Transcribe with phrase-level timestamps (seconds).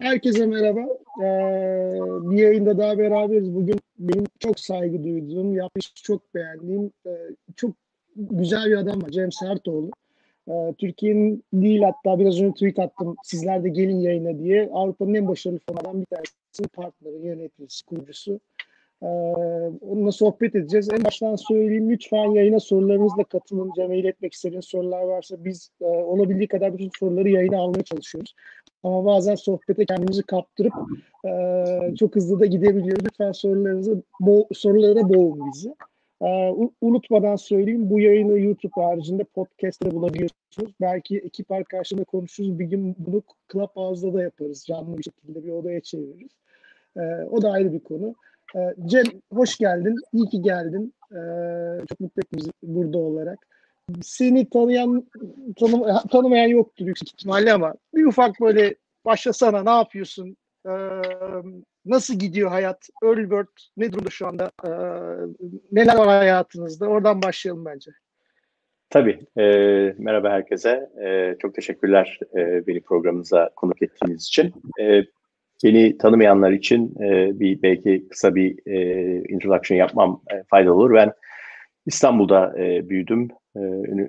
[0.00, 0.80] Herkese merhaba.
[1.20, 3.54] Ee, bir yayında daha beraberiz.
[3.54, 7.10] Bugün benim çok saygı duyduğum, yapmış çok beğendiğim, e,
[7.56, 7.70] çok
[8.16, 9.08] güzel bir adam var.
[9.08, 9.90] Cem Sertoğlu.
[10.48, 13.16] Ee, Türkiye'nin değil hatta biraz önce tweet attım.
[13.22, 14.70] Sizler de gelin yayına diye.
[14.72, 16.68] Avrupa'nın en başarılı fonlardan bir tanesi.
[16.74, 18.40] Partneri, yöneticisi, kurucusu.
[19.02, 19.06] Ee,
[19.80, 20.88] onunla sohbet edeceğiz.
[20.92, 23.72] En baştan söyleyeyim lütfen yayına sorularınızla katılın.
[23.76, 28.34] Cem'e iletmek istediğiniz sorular varsa biz e, olabildiği kadar bütün soruları yayına almaya çalışıyoruz.
[28.82, 30.72] Ama bazen sohbete kendimizi kaptırıp
[31.26, 33.04] e, çok hızlı da gidebiliyoruz.
[33.04, 35.74] Lütfen sorularınızı bo sorulara boğun bizi.
[36.22, 36.28] E,
[36.80, 40.72] unutmadan söyleyeyim bu yayını YouTube haricinde podcast'te bulabiliyorsunuz.
[40.80, 42.58] Belki ekip arkadaşlarıyla konuşuruz.
[42.58, 44.64] Bir gün bunu Clubhouse'da da yaparız.
[44.66, 46.32] Canlı bir şekilde bir odaya çeviririz.
[46.96, 48.14] E, o da ayrı bir konu.
[48.56, 49.96] E, Cem hoş geldin.
[50.12, 50.94] İyi ki geldin.
[51.12, 51.18] E,
[51.88, 53.46] çok mutlu ettim burada olarak
[54.02, 55.06] seni tanıyan
[55.60, 60.36] tanım, tanımayan yoktur yüksek ihtimalle ama bir ufak böyle başlasana ne yapıyorsun?
[60.66, 60.70] Ee,
[61.86, 62.88] nasıl gidiyor hayat?
[63.02, 64.50] Early Bird ne durumda şu anda?
[64.64, 64.70] Ee,
[65.72, 66.86] neler var hayatınızda?
[66.86, 67.90] Oradan başlayalım bence.
[68.90, 69.18] Tabii.
[69.36, 69.44] E,
[69.98, 70.90] merhaba herkese.
[71.04, 74.54] E, çok teşekkürler e, beni programınıza konuk ettiğiniz için.
[74.80, 75.02] E,
[75.64, 80.94] beni tanımayanlar için e, bir belki kısa bir e, introduction yapmam e, faydalı olur.
[80.94, 81.12] Ben
[81.86, 83.28] İstanbul'da e, büyüdüm.
[83.58, 83.60] E,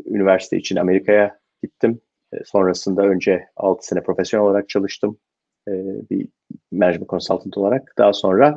[0.06, 2.02] üniversite için Amerika'ya gittim.
[2.34, 5.18] E, sonrasında önce 6 sene profesyonel olarak çalıştım.
[5.68, 5.72] E,
[6.10, 6.28] bir
[6.72, 7.94] management consultant olarak.
[7.98, 8.56] Daha sonra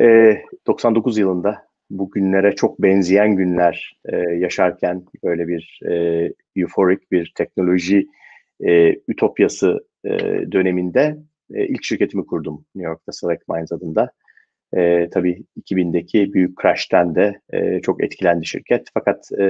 [0.00, 7.32] e, 99 yılında bu günlere çok benzeyen günler e, yaşarken böyle bir e, euforik bir
[7.36, 8.06] teknoloji
[8.60, 10.10] e, ütopyası e,
[10.52, 11.18] döneminde
[11.54, 14.12] e, ilk şirketimi kurdum New York'ta Select Minds adında.
[14.76, 18.88] E, tabii 2000'deki büyük crash'ten de e, çok etkilendi şirket.
[18.94, 19.44] Fakat e,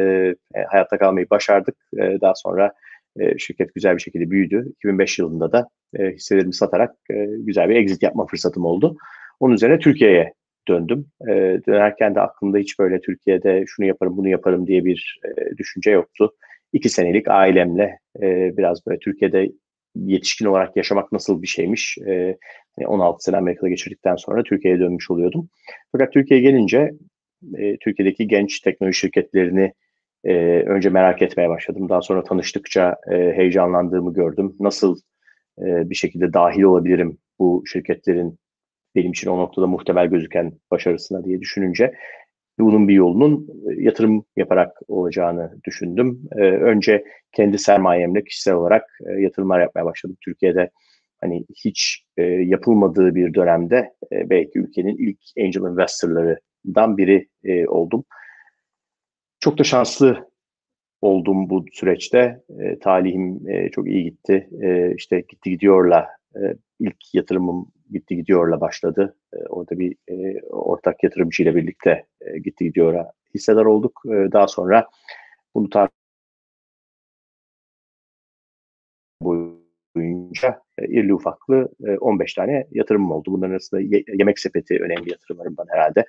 [0.54, 1.76] e, hayatta kalmayı başardık.
[1.98, 2.72] E, daha sonra
[3.20, 4.72] e, şirket güzel bir şekilde büyüdü.
[4.76, 5.68] 2005 yılında da
[5.98, 8.96] e, hisselerimi satarak e, güzel bir exit yapma fırsatım oldu.
[9.40, 10.32] Onun üzerine Türkiye'ye
[10.68, 11.06] döndüm.
[11.28, 11.32] E,
[11.66, 16.34] dönerken de aklımda hiç böyle Türkiye'de şunu yaparım bunu yaparım diye bir e, düşünce yoktu.
[16.72, 19.52] İki senelik ailemle e, biraz böyle Türkiye'de
[19.96, 21.98] yetişkin olarak yaşamak nasıl bir şeymiş.
[22.06, 22.36] E,
[22.86, 25.48] 16 sene Amerika'da geçirdikten sonra Türkiye'ye dönmüş oluyordum.
[25.92, 26.92] Fakat Türkiye'ye gelince
[27.58, 29.72] e, Türkiye'deki genç teknoloji şirketlerini
[30.24, 30.34] e,
[30.66, 31.88] önce merak etmeye başladım.
[31.88, 34.56] Daha sonra tanıştıkça e, heyecanlandığımı gördüm.
[34.60, 34.96] Nasıl
[35.58, 38.38] e, bir şekilde dahil olabilirim bu şirketlerin
[38.94, 41.94] benim için o noktada muhtemel gözüken başarısına diye düşününce
[42.58, 46.22] bunun bir yolunun e, yatırım yaparak olacağını düşündüm.
[46.36, 50.16] E, önce kendi sermayemle kişisel olarak e, yatırımlar yapmaya başladım.
[50.24, 50.70] Türkiye'de
[51.20, 58.04] hani hiç e, yapılmadığı bir dönemde e, belki ülkenin ilk angel investorlarından biri e, oldum.
[59.40, 60.30] Çok da şanslı
[61.00, 62.42] oldum bu süreçte.
[62.60, 64.48] E, talihim e, çok iyi gitti.
[64.62, 66.40] E, işte gitti gidiyorla e,
[66.80, 69.16] ilk yatırımım gitti gidiyorla başladı.
[69.32, 74.02] E, orada bir e, ortak yatırımcıyla birlikte e, gitti gidiyora hissedar olduk.
[74.06, 74.86] E, daha sonra
[75.54, 75.88] bunu tar
[79.22, 83.32] boyunca irli ufaklı e, 15 tane yatırımım oldu.
[83.32, 86.04] Bunların arasında ye- yemek sepeti önemli yatırımlarımdan herhalde.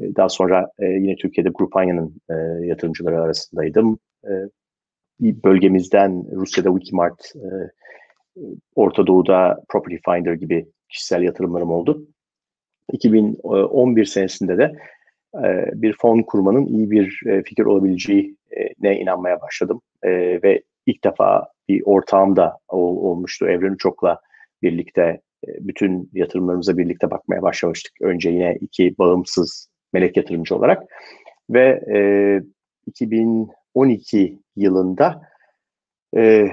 [0.00, 3.98] E, daha sonra e, yine Türkiye'de Grupanya'nın e, yatırımcıları arasındaydım.
[4.24, 4.30] E,
[5.20, 7.48] bölgemizden Rusya'da Wikimart, e,
[8.74, 12.06] Orta Doğu'da Property Finder gibi kişisel yatırımlarım oldu.
[12.92, 14.72] 2011 senesinde de
[15.34, 19.80] e, bir fon kurmanın iyi bir e, fikir olabileceğine inanmaya başladım.
[20.02, 20.10] E,
[20.42, 23.46] ve ilk defa bir ortağım da ol, olmuştu.
[23.46, 24.20] Evren Uçok'la
[24.62, 25.02] birlikte
[25.48, 27.92] e, bütün yatırımlarımıza birlikte bakmaya başlamıştık.
[28.02, 30.82] Önce yine iki bağımsız melek yatırımcı olarak
[31.50, 31.98] ve e,
[32.86, 35.22] 2012 yılında
[36.16, 36.48] e,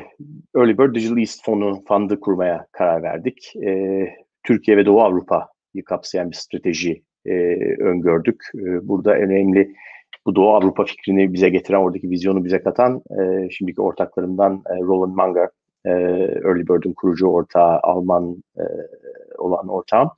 [0.56, 3.54] Early Bird Digital East fonu fundı kurmaya karar verdik.
[3.56, 4.08] E,
[4.44, 7.32] Türkiye ve Doğu Avrupa'yı kapsayan bir strateji e,
[7.80, 8.44] öngördük.
[8.56, 9.76] E, burada önemli
[10.26, 15.16] bu Doğu Avrupa fikrini bize getiren, oradaki vizyonu bize katan e, şimdiki ortaklarımdan e, Roland
[15.16, 15.50] Manger,
[15.86, 15.90] e,
[16.46, 18.64] Early Bird'ün kurucu ortağı, Alman e,
[19.38, 20.10] olan ortağım.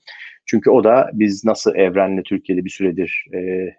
[0.46, 3.70] Çünkü o da biz nasıl Evren'le Türkiye'de bir süredir e,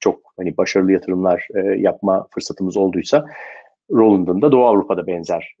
[0.00, 3.26] çok hani başarılı yatırımlar e, yapma fırsatımız olduysa
[3.90, 5.56] Roland'ın da Doğu Avrupa'da benzer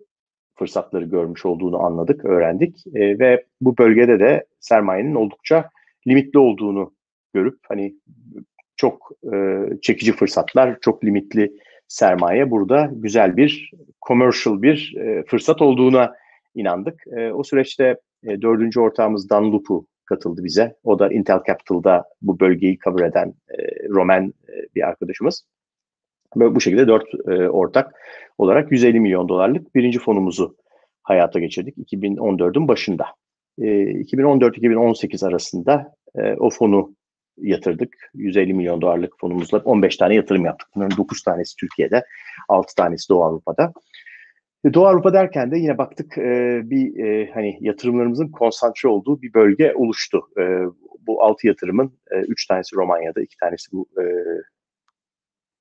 [0.54, 5.70] fırsatları görmüş olduğunu anladık, öğrendik e, ve bu bölgede de sermayenin oldukça
[6.06, 6.94] limitli olduğunu
[7.34, 7.94] görüp hani
[8.76, 11.52] çok e, çekici fırsatlar, çok limitli
[11.88, 13.70] sermaye burada güzel bir
[14.08, 16.14] commercial bir e, fırsat olduğuna
[16.54, 17.02] inandık.
[17.16, 20.76] E, o süreçte e, dördüncü ortağımız Dunlop'u katıldı bize.
[20.84, 25.46] O da Intel Capital'da bu bölgeyi cover eden e, Roman e, bir arkadaşımız.
[26.36, 27.94] Böyle bu şekilde dört e, ortak
[28.38, 30.56] olarak 150 milyon dolarlık birinci fonumuzu
[31.02, 33.06] hayata geçirdik 2014'ün başında.
[33.58, 35.94] 2014-2018 arasında
[36.38, 36.94] o fonu
[37.38, 38.10] yatırdık.
[38.14, 40.68] 150 milyon dolarlık fonumuzla 15 tane yatırım yaptık.
[40.74, 42.04] Bunların 9 tanesi Türkiye'de,
[42.48, 43.72] 6 tanesi Doğu Avrupa'da.
[44.74, 49.74] Doğu Avrupa derken de yine baktık e, bir e, hani yatırımlarımızın konsantre olduğu bir bölge
[49.74, 50.22] oluştu.
[50.38, 50.42] E,
[51.06, 54.04] bu altı yatırımın e, üç tanesi Romanya'da, iki tanesi bu e,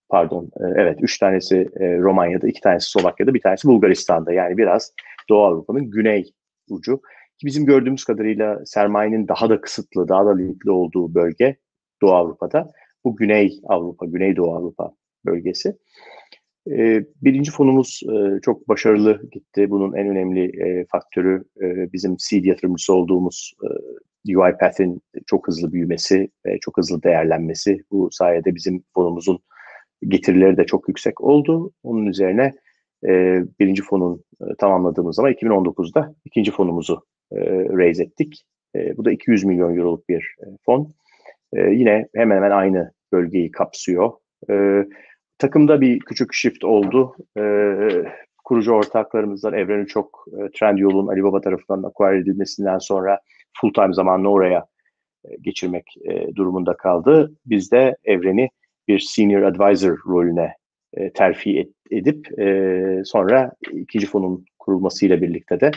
[0.10, 4.34] pardon e, evet üç tanesi e, Romanya'da, iki tanesi Slovakya'da, bir tanesi Bulgaristan'da.
[4.34, 4.94] Yani biraz
[5.30, 6.34] Doğu Avrupa'nın güney
[6.70, 7.02] ucu.
[7.40, 11.58] Ki bizim gördüğümüz kadarıyla sermayenin daha da kısıtlı, daha da limitli olduğu bölge
[12.02, 12.72] Doğu Avrupa'da.
[13.04, 14.96] Bu Güney Avrupa, Güneydoğu Avrupa
[15.26, 15.78] bölgesi.
[16.72, 19.70] E, birinci fonumuz e, çok başarılı gitti.
[19.70, 26.30] Bunun en önemli e, faktörü e, bizim seed yatırımcısı olduğumuz e, UiPath'in çok hızlı büyümesi
[26.46, 27.78] ve çok hızlı değerlenmesi.
[27.92, 29.40] Bu sayede bizim fonumuzun
[30.08, 31.72] getirileri de çok yüksek oldu.
[31.84, 32.54] Onun üzerine
[33.08, 37.06] e, birinci fonun e, tamamladığımız zaman 2019'da ikinci fonumuzu
[37.78, 38.46] raise ettik.
[38.98, 40.94] Bu da 200 milyon euroluk bir fon.
[41.56, 44.12] E, yine hemen hemen aynı bölgeyi kapsıyor.
[44.50, 44.86] E,
[45.38, 47.16] takımda bir küçük shift oldu.
[47.38, 47.44] E,
[48.44, 53.20] kurucu ortaklarımızdan Evren'i çok e, Trendyol'un Alibaba tarafından acquire edilmesinden sonra
[53.62, 54.66] full time zamanını oraya
[55.26, 57.34] e, geçirmek e, durumunda kaldı.
[57.46, 58.50] Biz de Evren'i
[58.88, 60.54] bir senior advisor rolüne
[60.94, 65.72] e, terfi et, edip e, sonra ikinci fonun kurulmasıyla birlikte de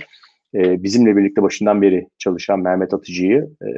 [0.54, 3.69] e, bizimle birlikte başından beri çalışan Mehmet Atıcı'yı e,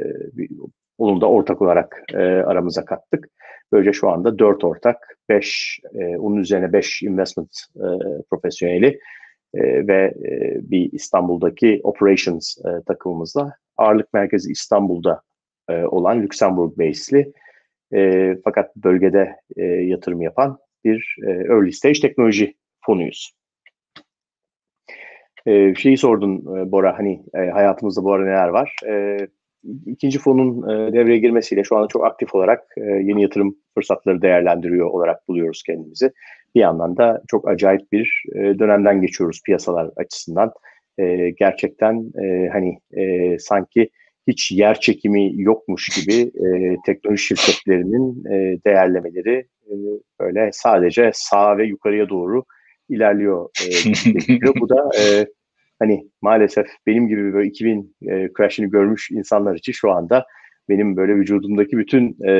[0.97, 3.29] onun da ortak olarak e, aramıza kattık.
[3.71, 7.87] Böylece şu anda dört ortak, beş, e, onun üzerine beş investment e,
[8.29, 8.99] profesyoneli
[9.53, 15.21] e, ve e, bir İstanbul'daki operations e, takımımızla ağırlık merkezi İstanbul'da
[15.69, 17.33] e, olan Lüksemburg base'li
[17.93, 22.55] e, fakat bölgede e, yatırım yapan bir e, early stage teknoloji
[22.85, 23.33] fonuyuz.
[25.45, 28.75] E, şeyi sordun e, Bora, hani e, hayatımızda bu arada neler var?
[28.87, 29.17] E,
[29.85, 34.89] ikinci fonun e, devreye girmesiyle şu anda çok aktif olarak e, yeni yatırım fırsatları değerlendiriyor
[34.89, 36.11] olarak buluyoruz kendimizi.
[36.55, 40.51] Bir yandan da çok acayip bir e, dönemden geçiyoruz piyasalar açısından.
[40.97, 43.89] E, gerçekten e, hani e, sanki
[44.27, 49.73] hiç yer çekimi yokmuş gibi e, teknoloji şirketlerinin e, değerlemeleri e,
[50.19, 52.43] böyle sadece sağa ve yukarıya doğru
[52.89, 53.49] ilerliyor.
[53.61, 53.65] E,
[54.59, 55.25] bu da e,
[55.81, 60.25] hani maalesef benim gibi böyle 2000 e, crash'ini görmüş insanlar için şu anda
[60.69, 62.33] benim böyle vücudumdaki bütün e,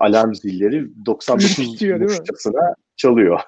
[0.00, 3.40] alarm zilleri 99 buçukçasına çalıyor.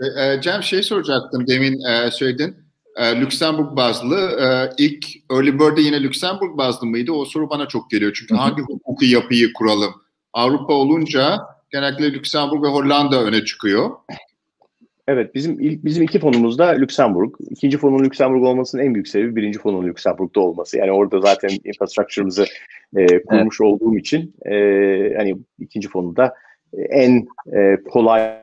[0.00, 2.56] e, e, Cem şey soracaktım demin e, söyledin.
[2.96, 7.12] E, Lüksemburg bazlı e, ilk Early Bird'de yine Lüksemburg bazlı mıydı?
[7.12, 8.12] O soru bana çok geliyor.
[8.14, 9.94] Çünkü hangi hukuki yapıyı kuralım?
[10.32, 11.38] Avrupa olunca
[11.70, 13.90] genellikle Lüksemburg ve Hollanda öne çıkıyor.
[15.08, 17.34] Evet bizim ilk bizim iki fonumuz da Lüksemburg.
[17.50, 20.78] İkinci fonun Lüksemburg olmasının en büyük sebebi birinci fonun Lüksemburg'da olması.
[20.78, 22.44] Yani orada zaten infrastructure'ımızı
[22.96, 23.72] e, kurmuş evet.
[23.72, 24.54] olduğum için e,
[25.16, 26.34] hani ikinci fonu da
[26.74, 27.26] en
[27.56, 28.42] e, kolay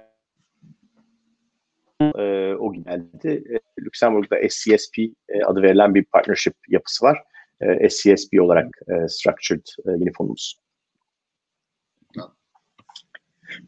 [2.02, 3.44] e, o geldi.
[3.54, 7.20] E, Lüksemburg'da SCSP e, adı verilen bir partnership yapısı var.
[7.62, 10.60] E, SCSP olarak e, structured e, yeni fonumuz.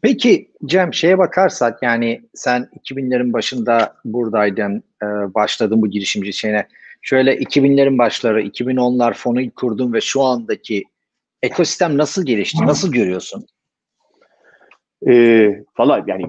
[0.02, 6.66] Peki Cem şeye bakarsak yani sen 2000'lerin başında buradaydın, e, başladın bu girişimci şeyine.
[7.02, 10.84] Şöyle 2000'lerin başları, 2010'lar fonu kurdun ve şu andaki
[11.42, 12.66] ekosistem nasıl gelişti?
[12.66, 13.46] Nasıl görüyorsun?
[15.08, 15.12] E,
[15.78, 16.24] Valla yani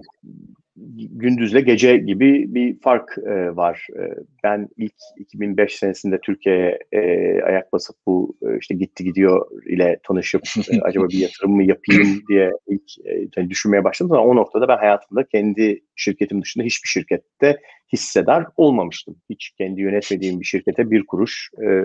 [0.76, 3.88] gündüzle gece gibi bir fark e, var.
[4.00, 4.02] E,
[4.44, 7.02] ben ilk 2005 senesinde Türkiye'ye e,
[7.42, 12.22] ayak basıp bu e, işte gitti gidiyor ile tanışıp e, acaba bir yatırım mı yapayım
[12.30, 14.12] diye ilk e, düşünmeye başladım.
[14.12, 17.58] Ama o noktada ben hayatımda kendi şirketim dışında hiçbir şirkette
[17.94, 19.16] hissedar olmamıştım.
[19.30, 21.84] Hiç kendi yönetmediğim bir şirkete bir kuruş e,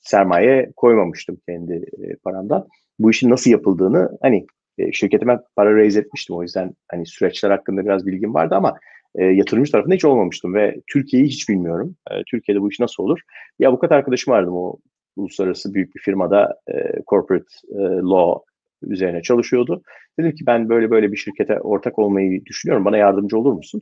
[0.00, 2.68] sermaye koymamıştım kendi e, paramdan.
[2.98, 4.46] Bu işin nasıl yapıldığını hani
[4.78, 6.36] e, şirketime para raise etmiştim.
[6.36, 8.78] O yüzden hani süreçler hakkında biraz bilgim vardı ama
[9.14, 11.96] e, yatırımcı tarafında hiç olmamıştım ve Türkiye'yi hiç bilmiyorum.
[12.10, 13.20] E, Türkiye'de bu iş nasıl olur?
[13.60, 14.76] Bir avukat arkadaşım vardı o
[15.16, 16.74] uluslararası büyük bir firmada e,
[17.06, 18.44] corporate e, law
[18.82, 19.82] üzerine çalışıyordu.
[20.18, 22.84] Dedim ki ben böyle böyle bir şirkete ortak olmayı düşünüyorum.
[22.84, 23.80] Bana yardımcı olur musun?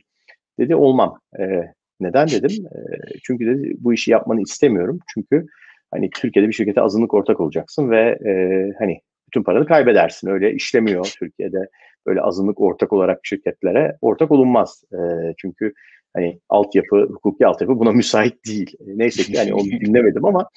[0.59, 1.19] Dedi olmam.
[1.39, 1.61] E,
[1.99, 2.65] neden dedim?
[2.65, 2.79] E,
[3.23, 4.99] çünkü dedi bu işi yapmanı istemiyorum.
[5.13, 5.45] Çünkü
[5.91, 8.31] hani Türkiye'de bir şirkete azınlık ortak olacaksın ve e,
[8.79, 8.99] hani
[9.35, 10.29] bütün paranı kaybedersin.
[10.29, 11.69] Öyle işlemiyor Türkiye'de.
[12.05, 14.83] Böyle azınlık ortak olarak şirketlere ortak olunmaz.
[14.93, 14.97] E,
[15.37, 15.73] çünkü
[16.13, 18.75] hani altyapı, hukuki altyapı buna müsait değil.
[18.79, 20.49] E, neyse ki hani onu dinlemedim ama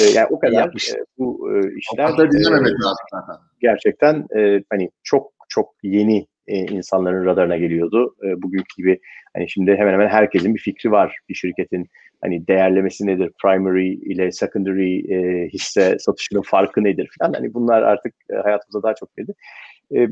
[0.00, 5.32] e, yani o kadar e, bu e, işler dinlememek e, lazım Gerçekten e, hani çok
[5.48, 8.14] çok yeni e, insanların radarına geliyordu.
[8.24, 9.00] E, bugünkü gibi
[9.36, 11.86] hani şimdi hemen hemen herkesin bir fikri var bir şirketin
[12.22, 18.14] hani değerlemesi nedir, primary ile secondary e, hisse satışının farkı nedir falan hani bunlar artık
[18.30, 19.34] e, hayatımıza daha çok girdi.
[19.96, 20.08] E,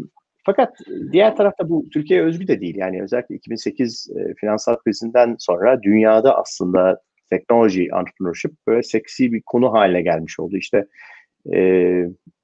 [0.46, 0.74] fakat
[1.12, 2.76] diğer tarafta bu Türkiye özgü de değil.
[2.76, 7.00] Yani özellikle 2008 e, finansal krizinden sonra dünyada aslında
[7.30, 10.56] teknoloji, entrepreneurship böyle seksi bir konu haline gelmiş oldu.
[10.56, 10.86] İşte
[11.54, 11.60] e,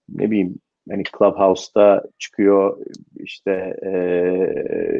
[0.09, 0.55] ne bileyim
[0.91, 2.79] hani Clubhouse'da çıkıyor
[3.17, 3.93] işte e,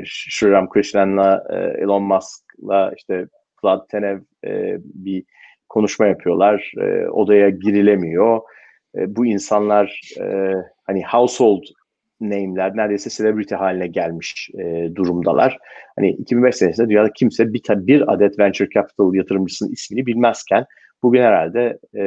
[0.05, 3.27] Shriram Krishnan'la e, Elon Musk'la işte
[3.65, 5.25] Vlad Tenev e, bir
[5.69, 6.73] konuşma yapıyorlar.
[6.81, 8.41] E, odaya girilemiyor.
[8.97, 10.55] E, bu insanlar e,
[10.85, 11.63] hani household
[12.21, 15.59] name'ler neredeyse celebrity haline gelmiş e, durumdalar.
[15.97, 20.65] Hani 2005 senesinde dünyada kimse bir, bir adet venture capital yatırımcısının ismini bilmezken
[21.03, 22.05] bugün herhalde e,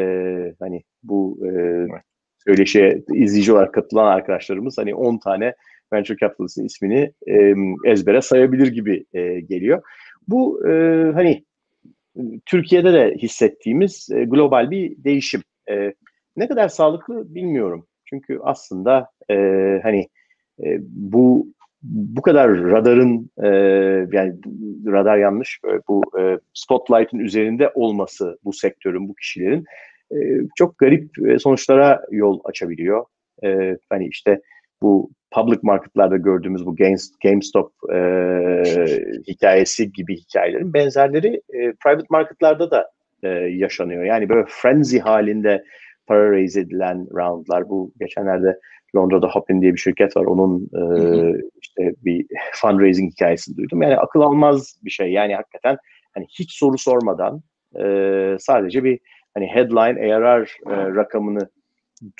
[0.59, 1.51] hani bu e,
[2.47, 5.53] söyleşiye izleyici olarak katılan arkadaşlarımız hani 10 tane
[5.93, 7.53] venture capitalist'in ismini e,
[7.85, 9.81] ezbere sayabilir gibi e, geliyor.
[10.27, 10.71] Bu e,
[11.13, 11.45] hani
[12.45, 15.41] Türkiye'de de hissettiğimiz e, global bir değişim.
[15.69, 15.93] E,
[16.37, 17.87] ne kadar sağlıklı bilmiyorum.
[18.05, 19.35] Çünkü aslında e,
[19.83, 20.07] hani
[20.63, 21.47] e, bu
[21.83, 23.47] bu kadar radarın e,
[24.11, 24.35] yani
[24.85, 29.65] radar yanlış bu e, spotlight'ın üzerinde olması bu sektörün bu kişilerin
[30.11, 30.17] e,
[30.55, 33.05] çok garip sonuçlara yol açabiliyor.
[33.43, 34.41] E, hani işte
[34.81, 36.75] bu public marketlarda gördüğümüz bu
[37.23, 37.99] GameStop e,
[39.27, 42.91] hikayesi gibi hikayelerin benzerleri e, private marketlarda da
[43.23, 44.03] e, yaşanıyor.
[44.03, 45.63] Yani böyle frenzy halinde
[46.07, 47.69] para raise edilen roundlar.
[47.69, 48.59] Bu geçenlerde
[48.95, 50.25] Londra'da Hopin diye bir şirket var.
[50.25, 50.81] Onun e,
[51.61, 53.81] işte bir fundraising hikayesini duydum.
[53.81, 55.11] Yani akıl almaz bir şey.
[55.11, 55.77] Yani hakikaten
[56.13, 57.41] hani hiç soru sormadan
[57.79, 58.99] e, sadece bir
[59.33, 61.49] hani headline ARR e, rakamını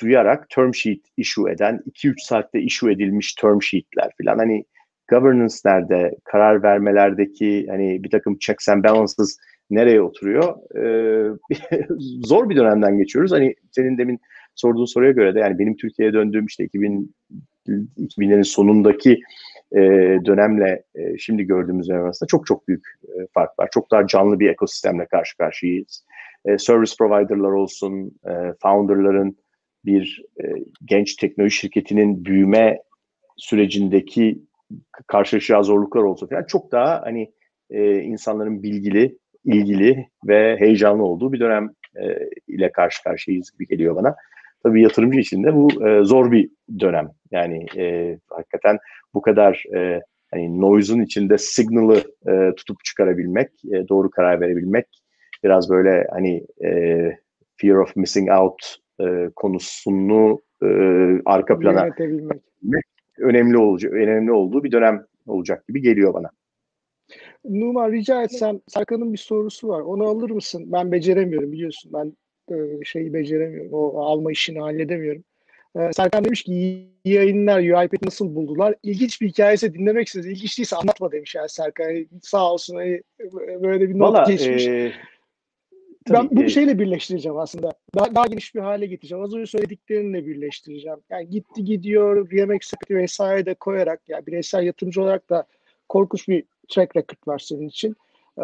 [0.00, 4.64] duyarak term sheet issue eden 2-3 saatte issue edilmiş term sheetler falan hani
[5.08, 9.38] governance'lerde karar vermelerdeki hani bir takım checks and balances
[9.70, 10.56] nereye oturuyor?
[10.76, 11.30] Ee,
[12.24, 13.32] zor bir dönemden geçiyoruz.
[13.32, 14.20] Hani senin demin
[14.54, 17.14] sorduğun soruya göre de yani benim Türkiye'ye döndüğüm işte 2000
[17.68, 19.20] 2000'lerin sonundaki
[19.72, 19.80] e,
[20.24, 23.68] dönemle e, şimdi gördüğümüz dönem arasında çok çok büyük e, fark var.
[23.72, 26.04] Çok daha canlı bir ekosistemle karşı karşıyayız.
[26.44, 28.32] E, service provider'lar olsun, e,
[28.62, 29.36] founder'ların
[29.84, 30.44] bir e,
[30.84, 32.78] genç teknoloji şirketinin büyüme
[33.36, 34.42] sürecindeki
[35.06, 37.32] karşılaşacağı zorluklar olsun falan çok daha hani
[37.70, 42.02] e, insanların bilgili, ilgili ve heyecanlı olduğu bir dönem e,
[42.48, 44.16] ile karşı karşıyayız gibi geliyor bana.
[44.62, 45.68] Tabii yatırımcı için de bu
[46.04, 47.10] zor bir dönem.
[47.30, 47.66] Yani
[48.30, 48.78] hakikaten
[49.14, 49.64] bu kadar
[50.30, 52.02] hani noise'un içinde signal'ı
[52.56, 53.48] tutup çıkarabilmek,
[53.88, 54.86] doğru karar verebilmek
[55.44, 56.46] biraz böyle hani
[57.56, 60.66] fear of missing out e, konusunu e,
[61.24, 61.88] arka plana
[63.18, 66.30] önemli olacak önemli olduğu bir dönem olacak gibi geliyor bana.
[67.44, 69.80] Numan rica etsem Serkan'ın bir sorusu var.
[69.80, 70.64] Onu alır mısın?
[70.66, 71.92] Ben beceremiyorum biliyorsun.
[71.94, 72.12] Ben
[72.54, 73.72] e, şeyi beceremiyorum.
[73.72, 75.24] O alma işini halledemiyorum.
[75.76, 78.74] E, Serkan demiş ki iyi yayınlar UiPath'i nasıl buldular?
[78.82, 80.26] İlginç bir hikayesi dinlemek isteriz.
[80.26, 82.06] İlginç değilse anlatma demiş yani Serkan.
[82.22, 83.02] Sağ olsun hani,
[83.62, 84.66] böyle bir not Vallahi, geçmiş.
[84.66, 84.92] E,
[86.10, 87.72] ben bu şeyle birleştireceğim aslında.
[87.98, 89.24] Daha, daha geniş bir hale getireceğim.
[89.24, 90.98] Az önce söylediklerinle birleştireceğim.
[91.10, 95.46] Yani gitti gidiyor, yemek sepeti vesaire de koyarak yani bireysel yatırımcı olarak da
[95.88, 97.96] korkunç bir track record var senin için.
[98.38, 98.42] Ee,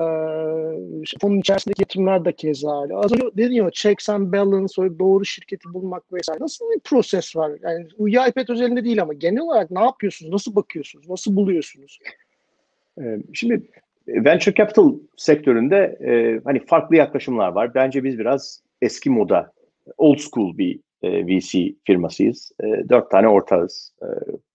[1.21, 2.97] fonun içerisindeki yatırımlar da keza öyle.
[2.97, 6.40] Az önce dedin ya checks and balance, doğru şirketi bulmak vesaire.
[6.40, 7.52] Nasıl bir proses var?
[7.62, 10.33] Yani UiPath özelinde değil ama genel olarak ne yapıyorsunuz?
[10.33, 11.09] Nasıl bakıyorsunuz?
[11.09, 11.99] Nasıl buluyorsunuz?
[13.00, 13.62] Ee, şimdi
[14.08, 17.75] venture capital sektöründe e, hani farklı yaklaşımlar var.
[17.75, 19.52] Bence biz biraz eski moda,
[19.96, 22.52] old school bir e, VC firmasıyız.
[22.61, 23.94] E, dört tane ortağız.
[24.02, 24.06] E,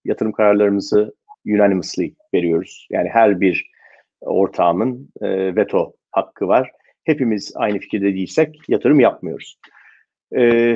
[0.05, 1.13] yatırım kararlarımızı
[1.45, 2.87] unanimously veriyoruz.
[2.91, 3.71] Yani her bir
[4.21, 6.71] ortağımın e, veto hakkı var.
[7.03, 9.57] Hepimiz aynı fikirde değilsek yatırım yapmıyoruz.
[10.37, 10.75] E,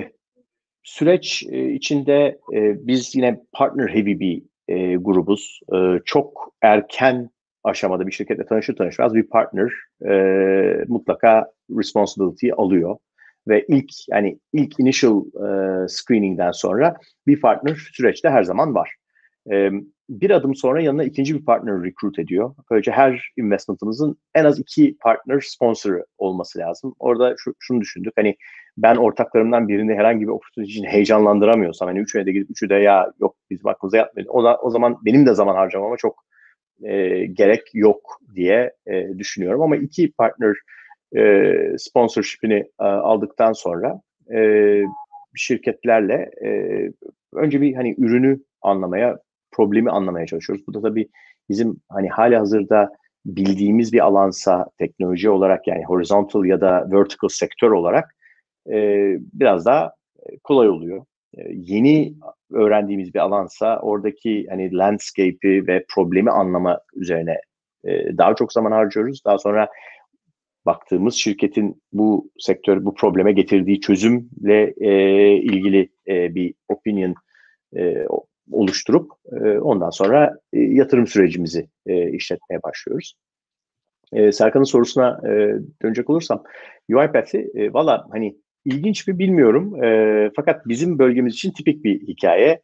[0.83, 5.59] süreç e, içinde e, biz yine partner heavy bir e, grubuz.
[5.73, 7.29] E, çok erken
[7.63, 9.73] aşamada bir şirketle tanışır tanışmaz bir partner
[10.09, 10.13] e,
[10.87, 12.97] mutlaka responsibility alıyor
[13.47, 18.95] ve ilk yani ilk initial e, screening'den sonra bir partner süreçte her zaman var.
[19.51, 19.69] E,
[20.09, 22.55] bir adım sonra yanına ikinci bir partner recruit ediyor.
[22.71, 26.95] Böylece her investment'ımızın en az iki partner sponsoru olması lazım.
[26.99, 28.35] Orada şu, şunu düşündük hani
[28.77, 33.11] ben ortaklarımdan birini herhangi bir opportunity için heyecanlandıramıyorsam hani üçüne de gidip üçü de ya
[33.19, 34.27] yok bizim aklımıza yatmıyor.
[34.29, 36.23] O, da, o zaman benim de zaman harcamama çok
[36.83, 39.61] e, gerek yok diye e, düşünüyorum.
[39.61, 40.55] Ama iki partner
[41.17, 44.01] e, sponsorship'ini e, aldıktan sonra
[44.35, 44.81] e,
[45.35, 46.49] şirketlerle e,
[47.33, 49.19] önce bir hani ürünü anlamaya,
[49.51, 50.67] problemi anlamaya çalışıyoruz.
[50.67, 51.09] Bu da tabii
[51.49, 52.91] bizim hani hali hazırda
[53.25, 58.15] bildiğimiz bir alansa teknoloji olarak yani horizontal ya da vertical sektör olarak
[58.71, 58.77] e,
[59.33, 59.93] biraz daha
[60.43, 61.05] kolay oluyor.
[61.49, 62.13] Yeni
[62.51, 67.37] öğrendiğimiz bir alansa oradaki hani landscape'i ve problemi anlama üzerine
[68.17, 69.25] daha çok zaman harcıyoruz.
[69.25, 69.69] Daha sonra
[70.65, 74.73] baktığımız şirketin bu sektör, bu probleme getirdiği çözümle
[75.37, 77.15] ilgili bir opinion
[78.51, 79.11] oluşturup
[79.61, 81.67] ondan sonra yatırım sürecimizi
[82.11, 83.15] işletmeye başlıyoruz.
[84.31, 85.21] Serkan'ın sorusuna
[85.83, 86.43] dönecek olursam
[86.89, 92.61] UiPath'i valla hani ilginç mi bilmiyorum e, fakat bizim bölgemiz için tipik bir hikaye.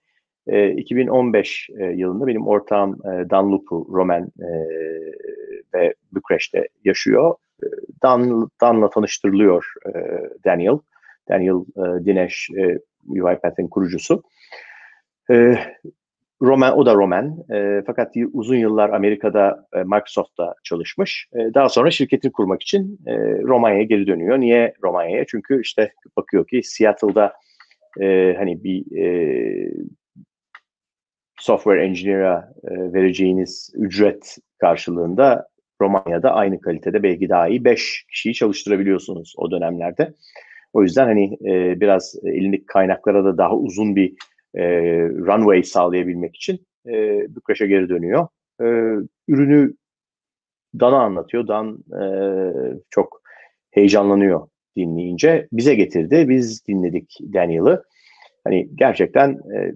[0.47, 4.49] E, 2015 e, yılında benim ortağım e, Dan Lupu, Roman e,
[5.73, 7.35] ve Bükreş'te yaşıyor.
[7.63, 7.65] E,
[8.03, 9.91] Dan, Dan'la tanıştırılıyor e,
[10.45, 10.77] Daniel.
[11.29, 14.23] Daniel e, Dinesh e, UiPath'in kurucusu.
[15.31, 15.55] E,
[16.41, 17.37] Roman, o da Roman.
[17.53, 21.27] E, fakat uzun yıllar Amerika'da e, Microsoft'ta çalışmış.
[21.33, 24.39] E, daha sonra şirketini kurmak için e, Romanya'ya geri dönüyor.
[24.39, 25.25] Niye Romanya'ya?
[25.25, 27.33] Çünkü işte bakıyor ki Seattle'da
[28.01, 29.71] e, hani bir e,
[31.39, 35.47] software engineer'a e, vereceğiniz ücret karşılığında
[35.81, 40.13] Romanya'da aynı kalitede belki daha iyi 5 kişiyi çalıştırabiliyorsunuz o dönemlerde.
[40.73, 44.13] O yüzden hani e, biraz elindeki kaynaklara da daha uzun bir
[44.55, 44.63] e,
[45.09, 46.91] runway sağlayabilmek için e,
[47.35, 48.27] Bükreş'e geri dönüyor.
[48.61, 48.65] E,
[49.27, 49.73] ürünü
[50.79, 51.47] Dan'a anlatıyor.
[51.47, 52.03] Dan e,
[52.89, 53.21] çok
[53.71, 55.47] heyecanlanıyor dinleyince.
[55.51, 56.25] Bize getirdi.
[56.29, 57.83] Biz dinledik Daniel'ı.
[58.43, 59.73] Hani gerçekten e,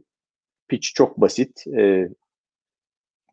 [0.67, 1.67] pitch çok basit.
[1.67, 2.09] E,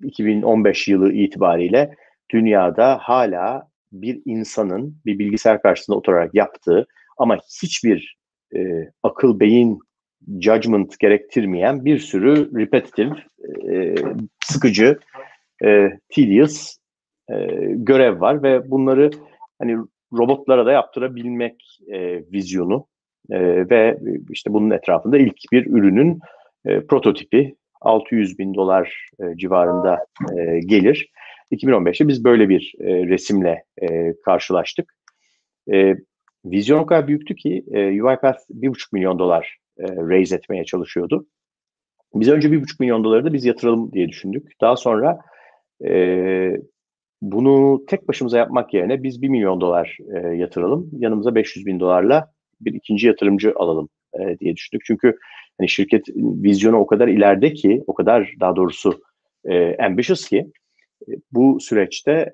[0.02, 1.94] 2015 yılı itibariyle
[2.30, 6.86] dünyada hala bir insanın bir bilgisayar karşısında oturarak yaptığı
[7.18, 8.16] ama hiçbir
[8.56, 9.78] e, akıl, beyin,
[10.40, 13.14] judgment gerektirmeyen bir sürü repetitive,
[13.72, 13.94] e,
[14.44, 14.98] sıkıcı,
[15.64, 16.76] e, tedious
[17.30, 17.34] e,
[17.74, 19.10] görev var ve bunları
[19.58, 19.76] hani
[20.12, 22.86] robotlara da yaptırabilmek e, vizyonu
[23.30, 23.98] e, ve
[24.30, 26.18] işte bunun etrafında ilk bir ürünün
[26.88, 30.06] prototipi 600 bin dolar civarında
[30.66, 31.10] gelir.
[31.52, 34.94] 2015'te biz böyle bir e, resimle e, karşılaştık.
[35.72, 35.96] E,
[36.44, 41.26] vizyon o kadar büyüktü ki e, UiPath 1,5 milyon dolar e, raise etmeye çalışıyordu.
[42.14, 44.52] Biz önce 1,5 milyon doları da biz yatıralım diye düşündük.
[44.60, 45.18] Daha sonra
[45.84, 46.56] e,
[47.22, 50.90] bunu tek başımıza yapmak yerine biz 1 milyon dolar e, yatıralım.
[50.92, 53.88] Yanımıza 500 bin dolarla bir ikinci yatırımcı alalım
[54.20, 54.82] e, diye düşündük.
[54.84, 55.16] Çünkü
[55.58, 59.02] hani şirket vizyonu o kadar ileride ki, o kadar daha doğrusu
[59.44, 60.46] e, ambitious ki
[61.08, 62.32] e, bu süreçte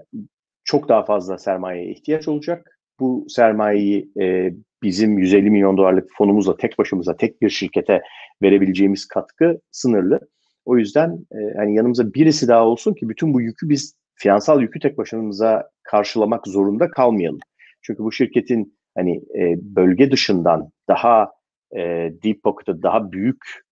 [0.64, 2.80] çok daha fazla sermayeye ihtiyaç olacak.
[3.00, 4.52] Bu sermayeyi e,
[4.86, 8.02] bizim 150 milyon dolarlık fonumuzla tek başımıza tek bir şirkete
[8.42, 10.20] verebileceğimiz katkı sınırlı.
[10.64, 14.80] O yüzden e, hani yanımıza birisi daha olsun ki bütün bu yükü biz finansal yükü
[14.80, 17.40] tek başımıza karşılamak zorunda kalmayalım.
[17.82, 21.32] Çünkü bu şirketin hani e, bölge dışından daha
[21.76, 21.80] e,
[22.22, 23.66] deep pocket'ı daha büyük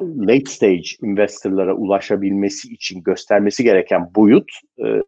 [0.00, 5.02] late stage investorlara ulaşabilmesi için göstermesi gereken boyut e,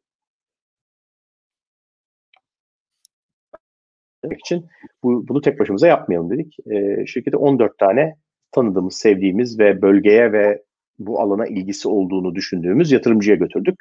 [4.30, 4.66] için
[5.02, 6.56] bu, bunu tek başımıza yapmayalım dedik.
[6.70, 8.14] E, şirkete 14 tane
[8.52, 10.62] tanıdığımız, sevdiğimiz ve bölgeye ve
[10.98, 13.74] bu alana ilgisi olduğunu düşündüğümüz yatırımcıya götürdük.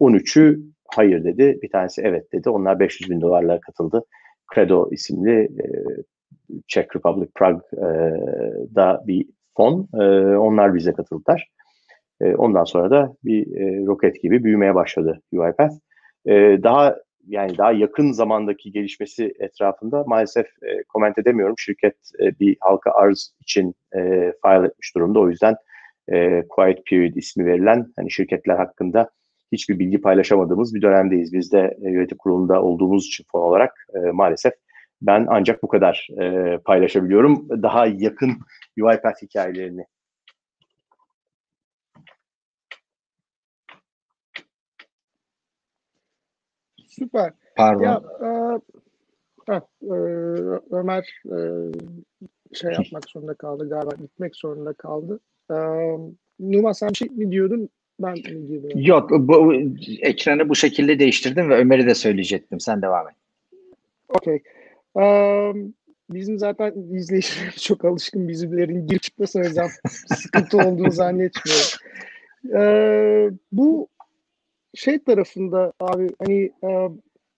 [0.00, 2.50] 13'ü hayır dedi, bir tanesi evet dedi.
[2.50, 4.02] Onlar 500 bin dolarla katıldı.
[4.54, 5.64] Credo isimli e,
[6.66, 9.88] Czech Republic Prague'da bir fon.
[9.94, 10.04] E,
[10.36, 11.48] onlar bize katıldılar.
[12.20, 15.74] E, ondan sonra da bir e, roket gibi büyümeye başladı UiPath.
[16.26, 16.96] E, daha
[17.28, 21.54] yani daha yakın zamandaki gelişmesi etrafında maalesef e, koment edemiyorum.
[21.58, 24.00] Şirket e, bir halka arz için e,
[24.44, 25.20] file etmiş durumda.
[25.20, 25.56] O yüzden
[26.12, 29.10] e, Quiet Period ismi verilen hani şirketler hakkında
[29.52, 31.32] hiçbir bilgi paylaşamadığımız bir dönemdeyiz.
[31.32, 34.52] Biz de e, yönetim kurulunda olduğumuz için fon olarak e, maalesef
[35.02, 37.48] ben ancak bu kadar e, paylaşabiliyorum.
[37.62, 38.30] Daha yakın
[38.80, 39.84] UiPath hikayelerini.
[46.98, 47.32] Süper.
[47.56, 47.82] Pardon.
[47.82, 48.28] Ya, e,
[49.46, 49.94] ha, e,
[50.70, 51.38] Ömer e,
[52.54, 55.20] şey yapmak zorunda kaldı galiba gitmek zorunda kaldı.
[55.50, 55.54] E,
[56.40, 57.68] Numa sen şey mi diyordun?
[58.00, 58.70] Ben mi diyordum?
[58.74, 59.54] Yok bu
[60.00, 62.60] ekranı bu şekilde değiştirdim ve Ömer'i de söyleyecektim.
[62.60, 63.14] Sen devam et.
[64.08, 64.42] Okey.
[64.94, 65.74] Um,
[66.10, 69.68] bizim zaten izleyicilerimiz çok alışkın bizimlerin girip çıkması o yüzden
[70.14, 71.78] sıkıntı olduğunu zannetmiyorum.
[72.54, 73.87] Ee, bu
[74.74, 76.88] şey tarafında abi hani e,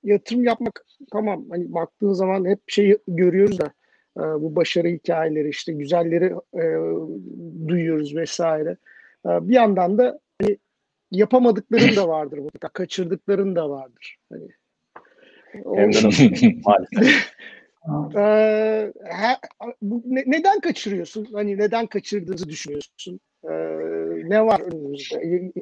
[0.05, 3.73] yatırım yapmak tamam hani baktığın zaman hep şey görüyoruz da
[4.17, 6.65] e, bu başarı hikayeleri işte güzelleri e,
[7.69, 8.77] duyuyoruz vesaire.
[9.27, 10.59] E, bir yandan da hani
[11.11, 12.73] yapamadıkların da vardır mutlaka.
[12.73, 14.17] Kaçırdıkların da vardır.
[14.33, 14.49] Hani,
[15.77, 16.25] Hem de nasıl?
[16.65, 17.33] Maalesef.
[18.17, 19.37] Ee, he,
[19.83, 21.29] bu, ne, neden kaçırıyorsun?
[21.33, 23.21] Hani neden kaçırdığınızı düşünüyorsun?
[23.45, 23.51] Ee,
[24.29, 25.53] ne var önünüzde?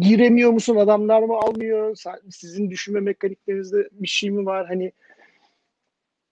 [0.00, 0.76] Giremiyor musun?
[0.76, 1.96] Adamlar mı almıyor?
[2.30, 4.66] Sizin düşünme mekaniklerinizde bir şey mi var?
[4.66, 4.92] Hani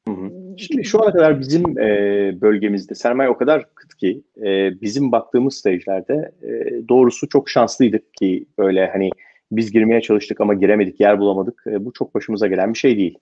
[0.09, 0.31] Hı hı.
[0.59, 5.55] Şimdi şu ana kadar bizim e, bölgemizde sermaye o kadar kıt ki e, bizim baktığımız
[5.55, 6.49] stage'lerde e,
[6.89, 9.11] doğrusu çok şanslıydık ki böyle hani
[9.53, 11.65] biz girmeye çalıştık ama giremedik, yer bulamadık.
[11.67, 13.19] E, bu çok başımıza gelen bir şey değil.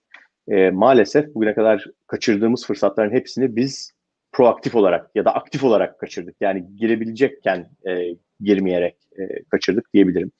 [0.47, 3.93] E, maalesef bugüne kadar kaçırdığımız fırsatların hepsini biz
[4.33, 6.35] proaktif olarak ya da aktif olarak kaçırdık.
[6.41, 10.31] Yani girebilecekken e, girmeyerek e, kaçırdık diyebilirim.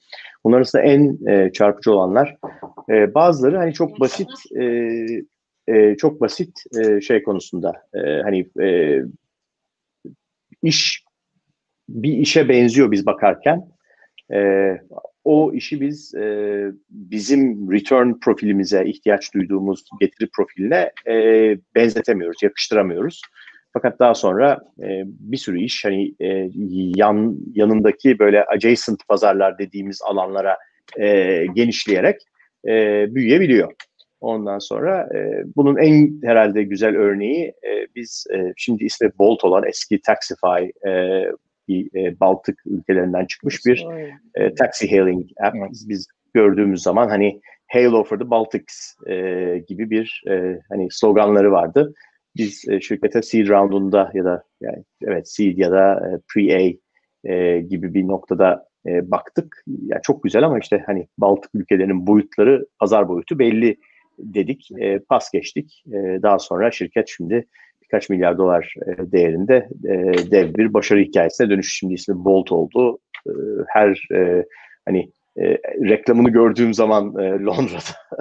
[0.44, 2.36] Bunların arasında en e, çarpıcı olanlar
[2.90, 4.30] e, bazıları hani çok basit
[4.60, 4.64] e,
[5.68, 9.00] e, çok basit e, şey konusunda e, hani e,
[10.62, 11.04] iş
[11.88, 13.68] bir işe benziyor biz bakarken
[14.32, 14.70] e,
[15.24, 21.14] o işi biz e, bizim return profilimize ihtiyaç duyduğumuz getiri profiline e,
[21.74, 23.22] benzetemiyoruz, yakıştıramıyoruz.
[23.74, 26.48] Fakat daha sonra e, bir sürü iş hani e,
[26.96, 30.56] yan yanındaki böyle adjacent pazarlar dediğimiz alanlara
[30.98, 32.16] e, genişleyerek
[32.68, 33.72] e, büyüyebiliyor.
[34.20, 39.64] Ondan sonra e, bunun en herhalde güzel örneği e, biz e, şimdi ismi Bolt olan
[39.68, 41.24] eski Taxify e,
[41.68, 43.86] bir e, Baltık ülkelerinden çıkmış bir
[44.34, 45.56] e, taxi hailing app.
[45.70, 49.14] Biz, biz gördüğümüz zaman hani Hail over the Baltics e,
[49.68, 51.94] gibi bir e, hani sloganları vardı.
[52.36, 56.72] Biz e, şirkete seed roundunda ya da yani evet seed ya da e, pre-A
[57.32, 59.64] e, gibi bir noktada e, baktık.
[59.66, 63.76] Yani çok güzel ama işte hani Baltık ülkelerinin boyutları, pazar boyutu belli
[64.18, 64.68] dedik.
[64.80, 65.84] E, pas geçtik.
[65.88, 67.46] E, daha sonra şirket şimdi
[67.82, 69.94] birkaç milyar dolar e, değerinde e,
[70.30, 71.78] dev bir başarı hikayesine dönüş.
[71.78, 72.98] Şimdi ismi Bolt oldu.
[73.26, 73.32] E,
[73.68, 74.44] her e,
[74.84, 75.42] hani e,
[75.88, 78.18] reklamını gördüğüm zaman e, Londra'da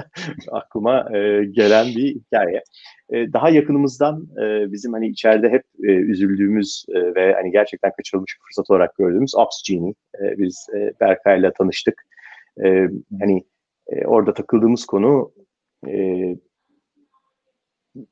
[0.52, 2.64] aklıma e, gelen bir hikaye.
[3.10, 8.38] E, daha yakınımızdan e, bizim hani içeride hep e, üzüldüğümüz e, ve hani gerçekten kaçırılmış
[8.40, 9.94] bir fırsat olarak gördüğümüz Ops Genie.
[10.22, 12.06] E, biz e, Berkay'la tanıştık.
[12.66, 12.88] E,
[13.20, 13.44] hani
[13.88, 15.34] e, orada takıldığımız konu
[15.88, 16.36] e,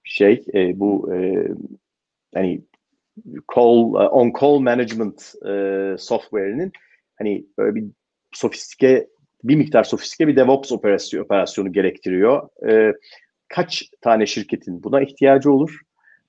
[0.03, 1.47] şey e, bu e,
[2.33, 2.61] hani
[3.55, 6.71] call on call management e, software'inin
[7.15, 7.85] hani böyle bir
[8.31, 9.07] sofistike
[9.43, 12.49] bir miktar sofistike bir DevOps operasyonu, operasyonu gerektiriyor.
[12.69, 12.93] E,
[13.47, 15.79] kaç tane şirketin buna ihtiyacı olur?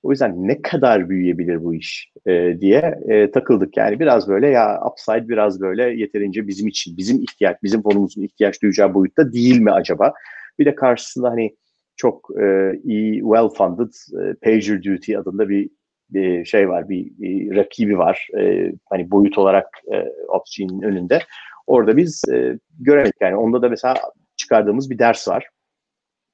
[0.03, 3.77] O yüzden ne kadar büyüyebilir bu iş e, diye e, takıldık.
[3.77, 8.63] Yani biraz böyle ya upside biraz böyle yeterince bizim için, bizim ihtiyaç, bizim fonumuzun ihtiyaç
[8.63, 10.15] duyacağı boyutta değil mi acaba?
[10.59, 11.57] Bir de karşısında hani
[11.97, 15.71] çok e, iyi, well funded e, PagerDuty adında bir,
[16.11, 18.29] bir şey var, bir, bir rakibi var.
[18.39, 21.21] E, hani boyut olarak e, Opsgene'in önünde.
[21.67, 23.37] Orada biz e, göremedik yani.
[23.37, 23.95] Onda da mesela
[24.37, 25.49] çıkardığımız bir ders var.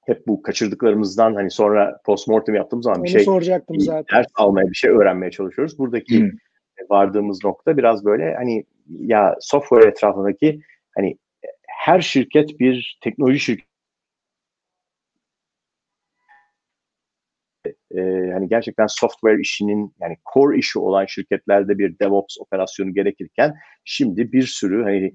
[0.06, 4.18] Hep bu kaçırdıklarımızdan hani sonra postmortem yaptığımız zaman Onu bir şey soracaktım bir zaten.
[4.18, 5.78] ders almaya, bir şey öğrenmeye çalışıyoruz.
[5.78, 6.30] Buradaki Hmm.
[6.90, 10.60] vardığımız nokta biraz böyle hani ya software etrafındaki
[10.96, 11.18] hani
[11.66, 13.67] her şirket bir teknoloji şirketi
[17.98, 24.32] e, hani gerçekten software işinin yani core işi olan şirketlerde bir DevOps operasyonu gerekirken şimdi
[24.32, 25.14] bir sürü hani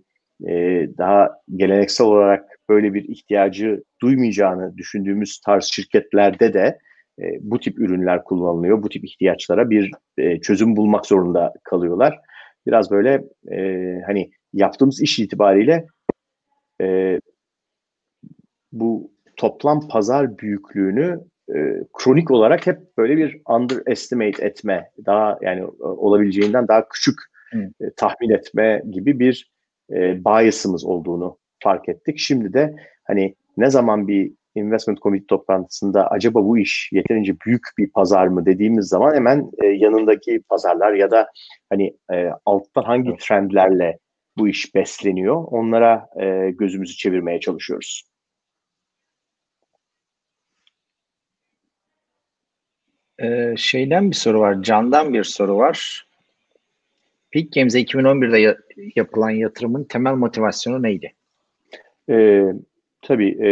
[0.52, 6.80] e, daha geleneksel olarak böyle bir ihtiyacı duymayacağını düşündüğümüz tarz şirketlerde de
[7.20, 8.84] e, bu tip ürünler kullanılıyor.
[8.84, 12.20] Bu tip ihtiyaçlara bir e, çözüm bulmak zorunda kalıyorlar.
[12.68, 13.58] Biraz böyle e,
[14.06, 15.88] hani yaptığımız iş itibariyle
[16.82, 17.20] e,
[18.72, 21.20] bu toplam pazar büyüklüğünü
[21.50, 27.20] e, kronik olarak hep böyle bir underestimate etme, daha yani e, olabileceğinden daha küçük
[27.54, 29.52] e, tahmin etme gibi bir
[29.92, 32.20] e, bias'ımız olduğunu fark ettik.
[32.20, 37.90] Şimdi de hani ne zaman bir investment committee toplantısında acaba bu iş yeterince büyük bir
[37.90, 41.28] pazar mı dediğimiz zaman hemen e, yanındaki pazarlar ya da
[41.70, 44.00] hani e, alttan hangi trendlerle
[44.38, 48.04] bu iş besleniyor onlara e, gözümüzü çevirmeye çalışıyoruz.
[53.24, 54.62] Ee, şeyden bir soru var.
[54.64, 56.08] Can'dan bir soru var.
[57.32, 58.58] Peak Games'e 2011'de ya-
[58.96, 61.14] yapılan yatırımın temel motivasyonu neydi?
[62.10, 62.44] Ee,
[63.02, 63.52] tabii e,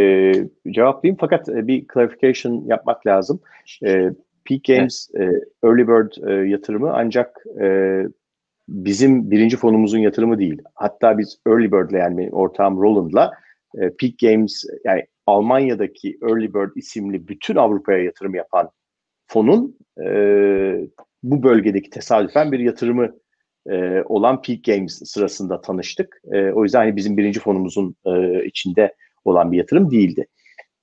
[0.71, 3.39] cevaplayayım fakat e, bir clarification yapmak lazım.
[3.86, 4.12] E,
[4.45, 5.23] Peak Games e,
[5.63, 7.97] Early Bird e, yatırımı ancak e,
[8.69, 10.62] bizim birinci fonumuzun yatırımı değil.
[10.73, 13.31] Hatta biz Early Bird'le yani ortağım Roland'la
[13.75, 18.69] e, Peak Games yani Almanya'daki Early Bird isimli bütün Avrupa'ya yatırım yapan
[19.33, 20.11] fonun e,
[21.23, 23.09] bu bölgedeki tesadüfen bir yatırımı
[23.69, 26.21] e, olan Peak Games sırasında tanıştık.
[26.31, 30.27] E, o yüzden hani bizim birinci fonumuzun e, içinde olan bir yatırım değildi.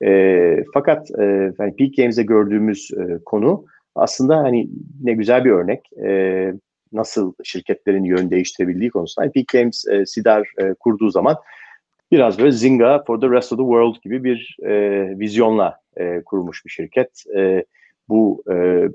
[0.05, 4.69] E, fakat e, hani Peak Games'de gördüğümüz e, konu aslında hani
[5.03, 5.93] ne güzel bir örnek.
[6.07, 6.53] E,
[6.93, 9.25] nasıl şirketlerin yön değiştirebildiği konusunda.
[9.25, 11.37] Yani Peak Games e, SIDAR e, kurduğu zaman
[12.13, 14.73] biraz böyle Zynga for the rest of the world gibi bir e,
[15.19, 17.25] vizyonla e, kurmuş bir şirket.
[17.37, 17.65] E,
[18.09, 18.89] bu e,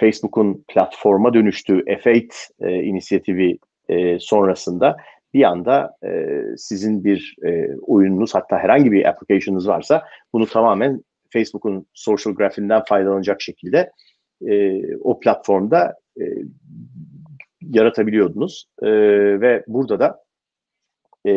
[0.00, 4.96] Facebook'un platforma dönüştüğü F8 e, inisiyatifi e, sonrasında
[5.34, 11.86] bir anda e, sizin bir e, oyununuz hatta herhangi bir application'ınız varsa bunu tamamen Facebook'un
[11.94, 13.92] social grafiğinden faydalanacak şekilde
[14.48, 16.24] e, o platformda e,
[17.62, 18.68] yaratabiliyordunuz.
[18.82, 18.90] E,
[19.40, 20.24] ve burada da
[21.26, 21.32] e,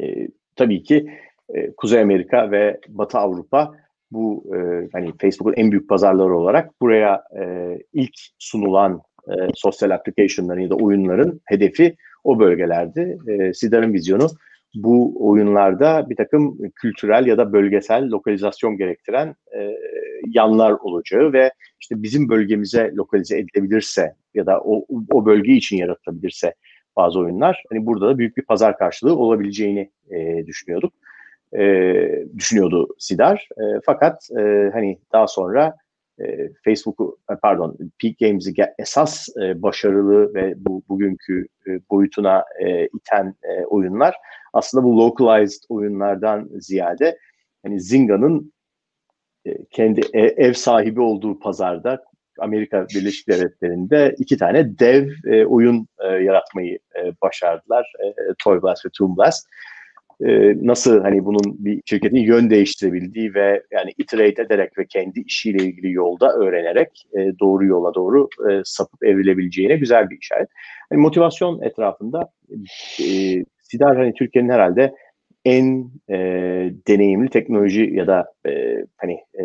[0.00, 1.10] e, tabii ki
[1.54, 3.72] e, Kuzey Amerika ve Batı Avrupa
[4.10, 10.60] bu e, hani Facebook'un en büyük pazarları olarak buraya e, ilk sunulan e, sosyal application'ların
[10.60, 13.18] ya da oyunların hedefi o bölgelerdi.
[13.28, 14.26] E, Sidar'ın vizyonu
[14.74, 19.76] bu oyunlarda bir takım kültürel ya da bölgesel lokalizasyon gerektiren e,
[20.26, 26.54] yanlar olacağı ve işte bizim bölgemize lokalize edilebilirse ya da o, o bölge için yaratılabilirse
[26.96, 30.92] bazı oyunlar hani burada da büyük bir pazar karşılığı olabileceğini e, düşünüyorduk.
[31.58, 33.48] E, düşünüyordu Sidar.
[33.56, 35.76] E, fakat e, hani daha sonra
[36.20, 42.86] e, Facebook'u e, pardon Peak Games'i esas e, başarılı ve bu bugünkü e, boyutuna e,
[42.86, 44.14] iten e, oyunlar
[44.52, 47.18] aslında bu localized oyunlardan ziyade
[47.62, 48.52] hani Zynga'nın
[49.46, 52.04] e, kendi e, ev sahibi olduğu pazarda
[52.38, 57.92] Amerika Birleşik Devletleri'nde iki tane dev e, oyun e, yaratmayı e, başardılar.
[58.04, 59.46] E, Toy Blast ve Toon Blast.
[59.46, 59.50] E,
[60.62, 65.92] nasıl hani bunun bir şirketin yön değiştirebildiği ve yani iterate ederek ve kendi işiyle ilgili
[65.92, 70.48] yolda öğrenerek e, doğru yola doğru e, sapıp evrilebileceğine güzel bir işaret.
[70.90, 72.30] Hani motivasyon etrafında
[73.00, 73.06] e,
[73.62, 74.94] Sidar hani Türkiye'nin herhalde
[75.44, 76.16] en e,
[76.88, 79.44] deneyimli teknoloji ya da e, hani e,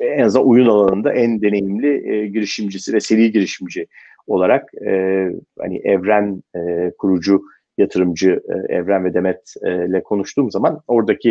[0.00, 3.86] en azından oyun alanında en deneyimli e, girişimcisi ve seri girişimci
[4.26, 7.42] olarak e, hani Evren e, kurucu
[7.78, 11.30] yatırımcı e, Evren ve Demet e, ile konuştuğum zaman oradaki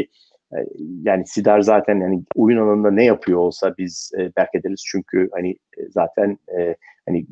[0.54, 0.58] e,
[1.02, 5.50] yani Sidar zaten yani oyun alanında ne yapıyor olsa biz e, berk ederiz çünkü hani
[5.52, 6.76] e, zaten e,
[7.06, 7.26] hani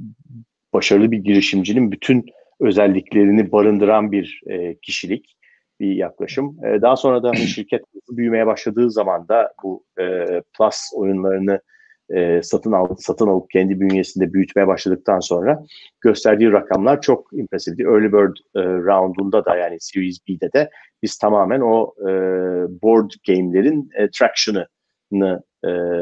[0.74, 2.26] başarılı bir girişimcinin bütün
[2.60, 5.36] özelliklerini barındıran bir e, kişilik
[5.80, 6.66] bir yaklaşım.
[6.66, 10.26] E, daha sonra da hani şirket büyümeye başladığı zaman da bu e,
[10.58, 11.62] Plus oyunlarını
[12.16, 15.64] e, satın aldı, satın alıp kendi bünyesinde büyütmeye başladıktan sonra
[16.02, 17.84] gösterdiği rakamlar çok impresifti.
[17.84, 20.70] Early Bird e, roundunda da yani Series B'de de
[21.04, 22.12] biz tamamen o e,
[22.82, 25.44] board game'lerin e, traction'ını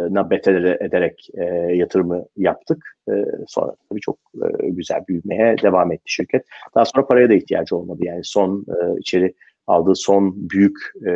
[0.10, 1.43] na beter ederek e,
[1.76, 2.98] yatırımı yaptık.
[3.10, 3.12] E,
[3.48, 6.46] sonra tabii çok e, güzel büyümeye devam etti şirket.
[6.76, 8.00] Daha sonra paraya da ihtiyacı olmadı.
[8.04, 9.34] Yani son e, içeri
[9.68, 10.78] aldığı son büyük
[11.08, 11.12] e,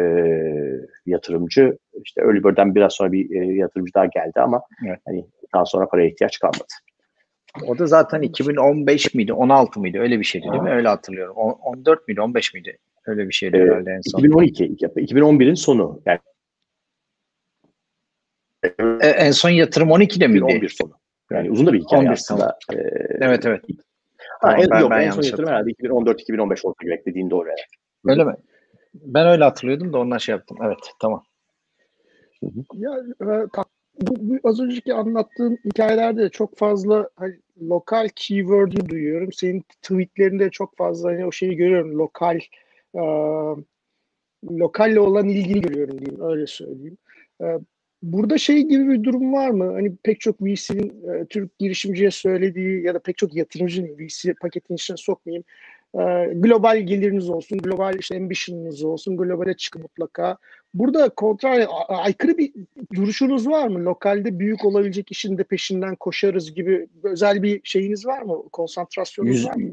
[1.06, 5.00] yatırımcı işte Early Bird'den biraz sonra bir e, yatırımcı daha geldi ama evet.
[5.06, 6.64] hani daha sonra paraya ihtiyaç kalmadı.
[7.68, 9.98] O da zaten 2015 miydi, 16 mıydı?
[10.00, 10.72] Öyle bir şeydi değil mi?
[10.72, 11.36] Öyle hatırlıyorum.
[11.36, 12.78] 14 miydi, 15 miydi?
[13.06, 14.20] Öyle bir şeydi ee, herhalde en son.
[14.20, 16.02] 2012, 2011'in sonu.
[16.06, 16.20] Yani
[19.02, 20.46] e, en son yatırım 12'de miydi?
[20.46, 20.92] 2011 sonu.
[21.32, 22.58] Yani uzun da bir hikaye 11 aslında.
[22.70, 22.86] Tamam.
[22.86, 23.62] Ee, evet evet.
[24.40, 27.48] Ha, tamam, en, ben, yok, ben en son yatırım herhalde 2014-2015 olsa gerek dediğin doğru.
[27.48, 27.60] Yani.
[28.06, 28.36] Öyle mi?
[28.94, 30.58] Ben öyle hatırlıyordum da ondan şey yaptım.
[30.64, 31.24] Evet tamam.
[32.74, 33.48] Ya e,
[34.02, 39.34] bu, bu az önceki anlattığın hikayelerde de çok fazla hani, lokal keyword'ü duyuyorum.
[39.34, 42.00] Senin tweetlerinde çok fazla hani o şeyi görüyorum.
[42.00, 42.40] Lokal
[42.96, 43.02] e,
[44.52, 46.24] lokalle olan ilgini görüyorum diyeyim.
[46.24, 46.98] Öyle söyleyeyim.
[47.42, 47.46] E,
[48.04, 49.72] burada şey gibi bir durum var mı?
[49.74, 54.76] Hani pek çok VC'nin e, Türk girişimciye söylediği ya da pek çok yatırımcının VC paketin
[54.76, 55.44] içine sokmayayım
[55.96, 60.38] ee, global geliriniz olsun, global işte ambition'ınız olsun, globale çıkın mutlaka.
[60.74, 62.52] Burada kontrol aykırı bir
[62.96, 63.86] duruşunuz var mı?
[63.86, 68.44] Lokalde büyük olabilecek işin de peşinden koşarız gibi özel bir şeyiniz var mı?
[68.52, 69.72] Konsantrasyonunuz Yüz, var mı?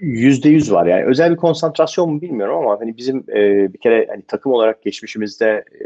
[0.00, 1.04] Yüzde yüz var yani.
[1.04, 5.64] Özel bir konsantrasyon mu bilmiyorum ama hani bizim e, bir kere hani takım olarak geçmişimizde
[5.80, 5.84] e,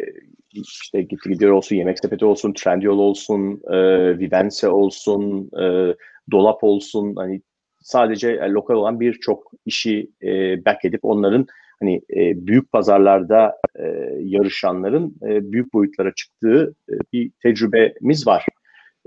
[0.53, 3.79] işte gitti gidiyor olsun, Yemek Sepeti olsun, Trendyol olsun, e,
[4.19, 5.95] Vivense olsun, e,
[6.31, 7.43] Dolap olsun hani
[7.85, 11.47] sadece e, lokal olan birçok işi e, back edip onların
[11.81, 13.85] hani e, büyük pazarlarda e,
[14.21, 18.47] yarışanların e, büyük boyutlara çıktığı e, bir tecrübemiz var.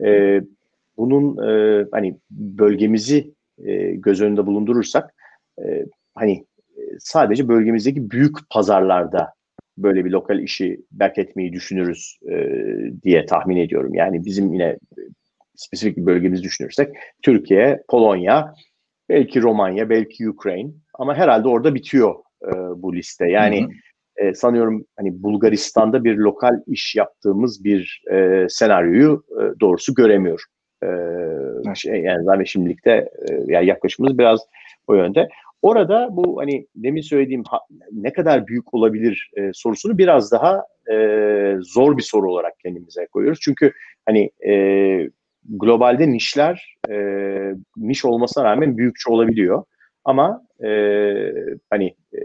[0.05, 0.41] E,
[0.97, 3.33] bunun e, hani bölgemizi
[3.65, 5.13] e, göz önünde bulundurursak
[5.63, 5.85] e,
[6.15, 6.45] hani
[6.77, 9.33] e, sadece bölgemizdeki büyük pazarlarda
[9.77, 12.35] böyle bir lokal işi back etmeyi düşünürüz e,
[13.03, 13.93] diye tahmin ediyorum.
[13.93, 14.77] Yani bizim yine
[15.57, 18.53] spesifik bir bölgemizi düşünürsek Türkiye, Polonya,
[19.09, 23.29] belki Romanya, belki Ukrayna ama herhalde orada bitiyor e, bu liste.
[23.29, 23.71] Yani hı hı
[24.17, 30.43] e, sanıyorum hani Bulgaristan'da bir lokal iş yaptığımız bir e, senaryoyu e, doğrusu göremiyor.
[30.83, 30.87] E,
[31.75, 34.39] şey, yani zaten şimdilikte e, yani yaklaşımımız biraz
[34.87, 35.29] o yönde.
[35.61, 37.59] Orada bu hani demin söylediğim ha,
[37.91, 40.95] ne kadar büyük olabilir e, sorusunu biraz daha e,
[41.59, 43.39] zor bir soru olarak kendimize koyuyoruz.
[43.41, 43.71] Çünkü
[44.05, 44.53] hani e,
[45.47, 46.95] globalde nişler e,
[47.77, 49.63] niş olmasına rağmen büyükçe olabiliyor.
[50.05, 50.69] Ama e,
[51.69, 52.19] hani e,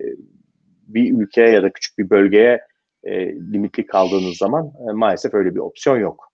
[0.86, 2.60] bir ülkeye ya da küçük bir bölgeye
[3.04, 6.32] e, limitli kaldığınız zaman e, maalesef öyle bir opsiyon yok.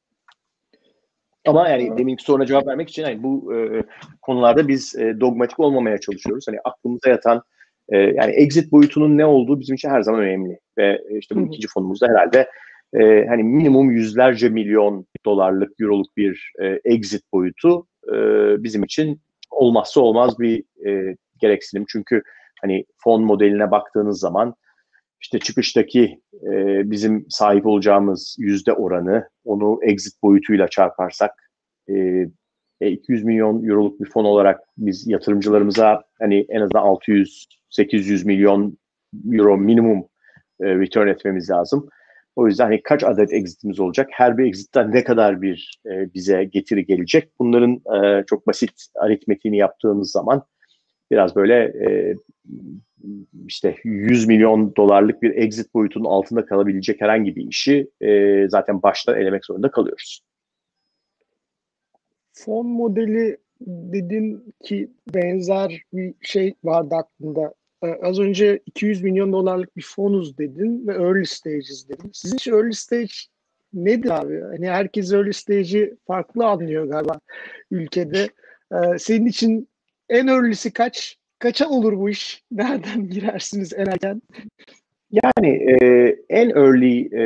[1.47, 3.83] Ama yani deminki soruna cevap vermek için yani bu e,
[4.23, 6.45] konularda biz e, dogmatik olmamaya çalışıyoruz.
[6.49, 7.43] Hani aklımıza yatan
[7.89, 10.59] e, yani exit boyutunun ne olduğu bizim için her zaman önemli.
[10.79, 12.49] Ve e, işte bu ikinci fonumuzda herhalde
[12.95, 18.15] e, hani minimum yüzlerce milyon dolarlık, euroluk bir e, exit boyutu e,
[18.63, 19.21] bizim için
[19.51, 21.85] olmazsa olmaz bir e, gereksinim.
[21.89, 22.23] Çünkü
[22.61, 24.55] hani fon modeline baktığınız zaman
[25.21, 26.51] işte çıkıştaki e,
[26.91, 31.51] bizim sahip olacağımız yüzde oranı onu exit boyutuyla çarparsak
[31.91, 32.27] e,
[32.81, 38.79] 200 e, milyon euroluk bir fon olarak biz yatırımcılarımıza hani en azından 600-800 milyon
[39.33, 40.05] euro minimum
[40.61, 41.89] e, return etmemiz lazım.
[42.39, 44.09] O yüzden hani kaç adet exitimiz olacak?
[44.13, 47.31] Her bir exitten ne kadar bir e, bize getiri gelecek?
[47.39, 50.43] Bunların e, çok basit aritmetiğini yaptığımız zaman
[51.11, 52.15] biraz böyle e,
[53.47, 59.21] işte 100 milyon dolarlık bir exit boyutunun altında kalabilecek herhangi bir işi e, zaten baştan
[59.21, 60.21] elemek zorunda kalıyoruz.
[62.33, 67.55] Fon modeli dedin ki benzer bir şey vardı aklında.
[67.85, 72.11] Ee, az önce 200 milyon dolarlık bir fonuz dedin ve early stages dedin.
[72.13, 73.13] Sizin için early stage
[73.73, 74.41] nedir abi?
[74.41, 77.21] Hani herkes early stage'i farklı anlıyor galiba
[77.71, 78.29] ülkede.
[78.73, 79.69] Ee, senin için
[80.09, 81.19] en early'si kaç?
[81.39, 82.43] Kaça olur bu iş?
[82.51, 84.23] Nereden girersiniz en erken?
[85.11, 85.77] Yani e,
[86.29, 87.21] en early e,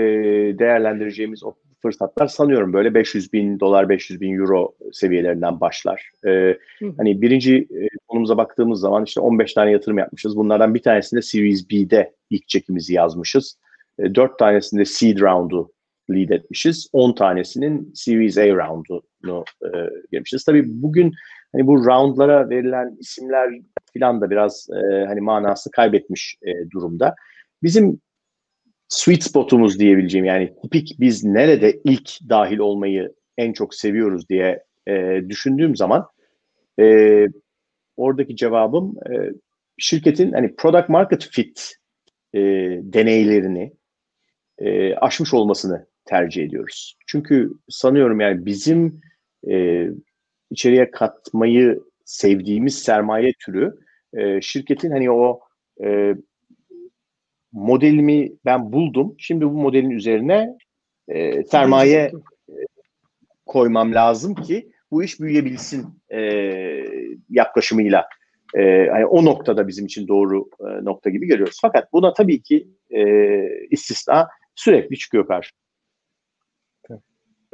[0.59, 1.43] değerlendireceğimiz
[1.83, 6.11] fırsatlar sanıyorum böyle 500 bin dolar, 500 bin euro seviyelerinden başlar.
[6.27, 6.59] E,
[6.97, 10.37] hani birinci e, konumuza baktığımız zaman işte 15 tane yatırım yapmışız.
[10.37, 13.59] Bunlardan bir tanesinde Series B'de ilk çekimizi yazmışız.
[13.99, 15.73] E, 4 tanesinde Seed Round'u
[16.11, 16.89] lead etmişiz.
[16.93, 19.69] 10 tanesinin Series A round'unu e,
[20.13, 20.45] girmişiz.
[20.45, 21.13] Tabii bugün
[21.53, 23.51] hani bu roundlara verilen isimler
[23.93, 27.15] filan da biraz e, hani manası kaybetmiş e, durumda.
[27.63, 28.01] Bizim
[28.93, 35.21] sweet spotumuz diyebileceğim yani tipik biz nerede ilk dahil olmayı en çok seviyoruz diye e,
[35.29, 36.09] düşündüğüm zaman
[36.81, 37.27] e,
[37.97, 39.15] oradaki cevabım e,
[39.79, 41.75] şirketin hani product market fit
[42.35, 42.41] e,
[42.83, 43.73] deneylerini
[44.59, 46.97] e, aşmış olmasını tercih ediyoruz.
[47.07, 49.01] Çünkü sanıyorum yani bizim
[49.51, 49.87] e,
[50.51, 53.75] içeriye katmayı sevdiğimiz sermaye türü
[54.15, 55.41] e, şirketin hani o
[55.85, 56.15] e,
[57.53, 59.15] modelimi ben buldum.
[59.19, 60.57] Şimdi bu modelin üzerine
[61.09, 62.13] e, sermaye
[62.49, 62.53] e,
[63.47, 66.21] koymam lazım ki bu iş büyüyebilsin e,
[67.29, 68.07] yaklaşımıyla.
[68.55, 71.59] E, yani o noktada bizim için doğru e, nokta gibi görüyoruz.
[71.63, 73.03] Fakat buna tabii ki e,
[73.71, 75.51] istisna sürekli çıkıyor karşı.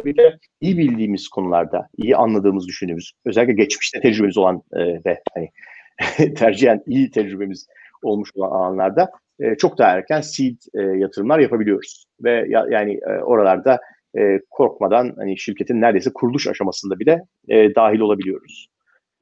[0.05, 5.51] Bir de iyi bildiğimiz konularda, iyi anladığımız, düşündüğümüz, özellikle geçmişte tecrübemiz olan e, ve hani
[6.35, 7.67] tercihen iyi tecrübemiz
[8.03, 12.05] olmuş olan alanlarda e, çok daha erken seed e, yatırımlar yapabiliyoruz.
[12.25, 13.81] Ve ya, yani e, oralarda
[14.19, 18.69] e, korkmadan hani şirketin neredeyse kuruluş aşamasında bile e, dahil olabiliyoruz.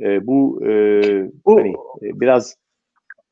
[0.00, 0.70] E, bu e,
[1.46, 2.57] bu hani e, biraz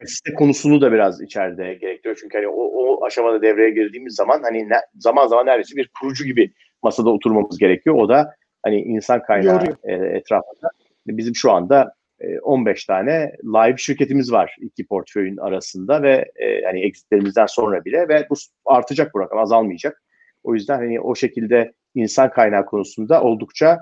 [0.04, 2.18] site konusunu da biraz içeride gerektiriyor.
[2.20, 6.24] Çünkü hani o, o aşamada devreye girdiğimiz zaman hani ne, zaman zaman neredeyse bir kurucu
[6.24, 7.96] gibi masada oturmamız gerekiyor.
[7.96, 10.68] O da hani insan kaynağı e, etrafında.
[11.06, 11.94] Bizim şu anda
[12.42, 18.08] 15 e, tane live şirketimiz var iki portföyün arasında ve e, hani exitlerimizden sonra bile
[18.08, 18.34] ve bu
[18.64, 20.02] artacak bu rakam azalmayacak.
[20.44, 23.78] O yüzden hani o şekilde insan kaynağı konusunda oldukça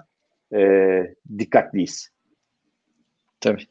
[0.54, 0.60] e,
[1.38, 2.10] dikkatliyiz.
[3.40, 3.66] Tabii.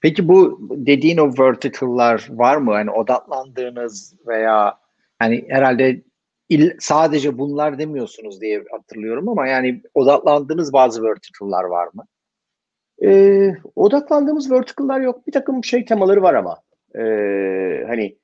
[0.00, 2.72] Peki bu dediğin o vertical'lar var mı?
[2.72, 4.78] Hani odaklandığınız veya
[5.18, 6.02] hani herhalde
[6.48, 12.04] il, sadece bunlar demiyorsunuz diye hatırlıyorum ama yani odaklandığınız bazı vertical'lar var mı?
[13.04, 15.26] E, odaklandığımız vertical'lar yok.
[15.26, 16.56] Bir takım şey temaları var ama.
[16.94, 17.02] E,
[17.86, 18.16] hani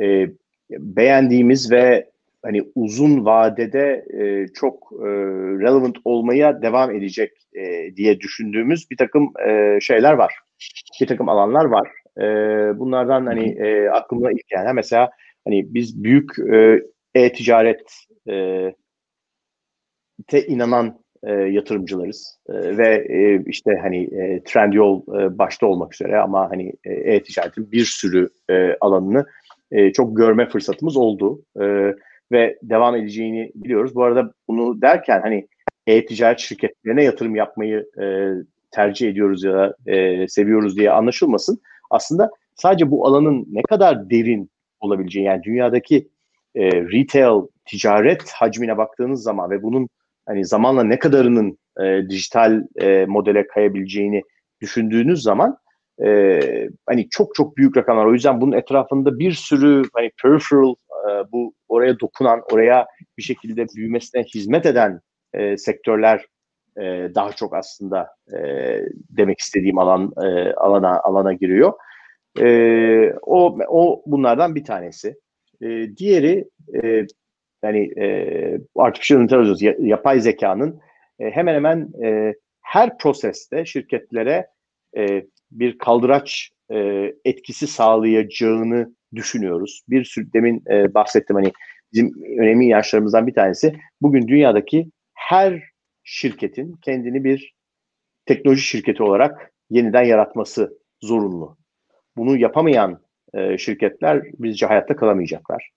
[0.00, 0.30] e,
[0.70, 2.10] beğendiğimiz ve
[2.42, 5.06] hani uzun vadede e, çok e,
[5.60, 10.34] relevant olmaya devam edecek e, diye düşündüğümüz bir takım e, şeyler var.
[11.00, 11.88] Bir takım alanlar var.
[12.18, 12.24] E,
[12.78, 15.10] bunlardan hani e, aklımda ilk yani mesela
[15.44, 16.82] hani biz büyük e,
[17.14, 17.82] e-ticaret
[18.30, 18.34] e,
[20.26, 26.18] te inanan e, yatırımcılarız e, ve e, işte hani e, Trendyol e, başta olmak üzere
[26.18, 29.26] ama hani e, e-ticaretin bir sürü e, alanını
[29.72, 31.94] e, çok görme fırsatımız oldu e,
[32.32, 33.94] ve devam edeceğini biliyoruz.
[33.94, 35.48] Bu arada bunu derken hani
[35.86, 38.28] e-ticaret şirketlerine yatırım yapmayı e,
[38.70, 41.60] tercih ediyoruz ya da e, seviyoruz diye anlaşılmasın.
[41.90, 44.50] Aslında sadece bu alanın ne kadar derin
[44.80, 46.08] olabileceği yani dünyadaki
[46.54, 49.88] e, retail ticaret hacmine baktığınız zaman ve bunun
[50.30, 54.22] hani zamanla ne kadarının e, dijital e, modele kayabileceğini
[54.60, 55.56] düşündüğünüz zaman
[56.04, 56.40] e,
[56.86, 58.06] hani çok çok büyük rakamlar.
[58.06, 60.74] O yüzden bunun etrafında bir sürü hani peripheral
[61.08, 62.86] e, bu oraya dokunan, oraya
[63.18, 65.00] bir şekilde büyümesine hizmet eden
[65.34, 66.26] e, sektörler
[66.76, 66.82] e,
[67.14, 68.38] daha çok aslında e,
[69.10, 71.72] demek istediğim alan e, alana alana giriyor.
[72.40, 72.46] E,
[73.22, 75.16] o o bunlardan bir tanesi.
[75.62, 76.44] E, diğeri
[76.82, 77.06] e,
[77.64, 80.80] yani e, artificial intelligence, yapay zekanın
[81.18, 84.46] e, hemen hemen e, her proseste şirketlere
[84.96, 89.82] e, bir kaldıraç e, etkisi sağlayacağını düşünüyoruz.
[89.88, 91.52] Bir sürü demin e, bahsettim hani
[91.92, 95.62] bizim önemli yaşlarımızdan bir tanesi bugün dünyadaki her
[96.04, 97.54] şirketin kendini bir
[98.26, 101.58] teknoloji şirketi olarak yeniden yaratması zorunlu.
[102.16, 103.00] Bunu yapamayan
[103.34, 105.70] e, şirketler bizce hayatta kalamayacaklar.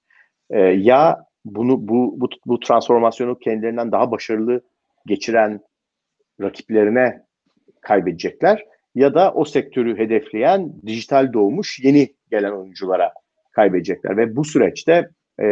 [0.49, 4.61] E, ya bunu bu, bu bu transformasyonu kendilerinden daha başarılı
[5.05, 5.59] geçiren
[6.41, 7.23] rakiplerine
[7.81, 8.65] kaybedecekler.
[8.95, 13.13] Ya da o sektörü hedefleyen dijital doğmuş yeni gelen oyunculara
[13.51, 14.17] kaybedecekler.
[14.17, 15.09] Ve bu süreçte
[15.41, 15.47] e,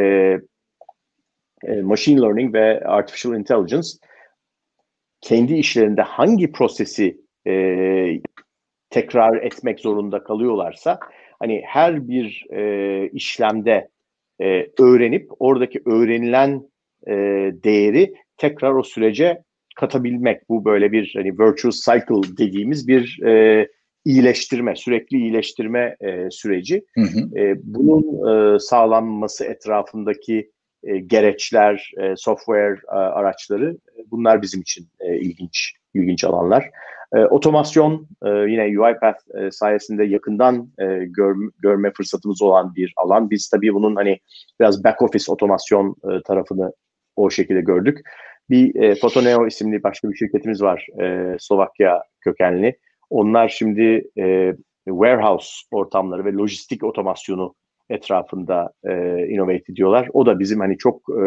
[1.63, 3.87] e, machine learning ve artificial intelligence
[5.21, 7.53] kendi işlerinde hangi prosesi e,
[8.89, 10.99] tekrar etmek zorunda kalıyorlarsa
[11.39, 13.89] hani her bir e, işlemde
[14.41, 16.69] e, öğrenip oradaki öğrenilen
[17.07, 17.13] e,
[17.63, 19.43] değeri tekrar o sürece
[19.75, 20.49] katabilmek.
[20.49, 23.67] Bu böyle bir hani virtuous cycle dediğimiz bir e,
[24.05, 26.85] iyileştirme, sürekli iyileştirme e, süreci.
[26.95, 27.39] Hı hı.
[27.39, 30.51] E, bunun e, sağlanması etrafındaki
[30.83, 33.77] e, gereçler, e, software e, araçları
[34.11, 36.69] bunlar bizim için e, ilginç ilginç alanlar.
[37.15, 43.29] E, otomasyon e, yine UiPath e, sayesinde yakından e, gör, görme fırsatımız olan bir alan.
[43.29, 44.19] Biz tabii bunun hani
[44.59, 46.73] biraz back office otomasyon e, tarafını
[47.15, 47.99] o şekilde gördük.
[48.49, 52.77] Bir e, Photoneo isimli başka bir şirketimiz var e, Slovakya kökenli.
[53.09, 54.55] Onlar şimdi e,
[54.85, 57.55] warehouse ortamları ve lojistik otomasyonu
[57.89, 60.09] etrafında e, innovate ediyorlar.
[60.13, 61.23] O da bizim hani çok e,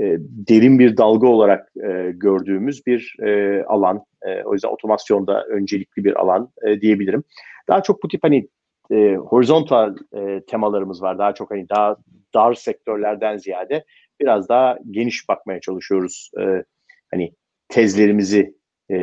[0.00, 4.04] e, derin bir dalga olarak e, gördüğümüz bir e, alan.
[4.22, 7.24] E, o yüzden otomasyonda öncelikli bir alan e, diyebilirim.
[7.68, 8.48] Daha çok bu tip hani
[8.90, 11.18] e, horizontal e, temalarımız var.
[11.18, 11.96] Daha çok hani daha
[12.34, 13.84] dar sektörlerden ziyade
[14.20, 16.30] biraz daha geniş bakmaya çalışıyoruz.
[16.40, 16.64] E,
[17.10, 17.32] hani
[17.68, 18.54] tezlerimizi
[18.90, 18.98] e,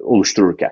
[0.00, 0.70] oluştururken.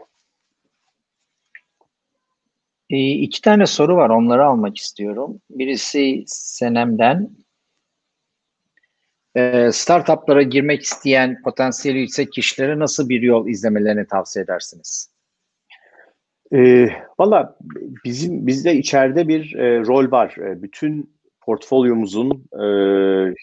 [2.91, 4.11] E, iki tane soru var.
[4.11, 5.41] Onları almak istiyorum.
[5.51, 7.31] Birisi Senem'den.
[9.37, 15.11] E, startuplara girmek isteyen potansiyeli yüksek kişilere nasıl bir yol izlemelerini tavsiye edersiniz?
[16.53, 17.59] E, Valla
[18.05, 20.37] bizim bizde içeride bir e, rol var.
[20.39, 22.65] E, bütün portfolyomuzun e,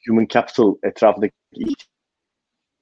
[0.08, 1.34] human capital etrafındaki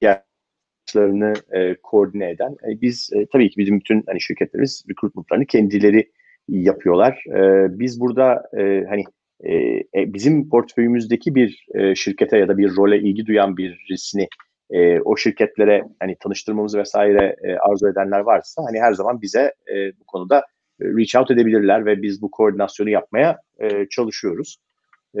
[0.00, 2.52] ihtiyaçlarını e, koordine eden.
[2.52, 6.10] E, biz e, tabii ki bizim bütün hani şirketlerimiz recruitment'larını kendileri
[6.50, 7.24] yapıyorlar.
[7.36, 9.04] E, biz burada e, hani
[9.40, 9.54] e,
[9.94, 14.28] e, bizim portföyümüzdeki bir e, şirkete ya da bir role ilgi duyan birisini
[14.70, 19.98] e, o şirketlere hani tanıştırmamız vesaire e, arzu edenler varsa hani her zaman bize e,
[20.00, 20.38] bu konuda
[20.80, 24.56] e, reach out edebilirler ve biz bu koordinasyonu yapmaya e, çalışıyoruz.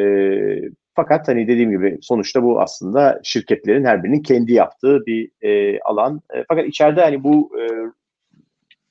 [0.94, 6.20] fakat hani dediğim gibi sonuçta bu aslında şirketlerin her birinin kendi yaptığı bir e, alan.
[6.34, 7.62] E, fakat içeride hani bu e,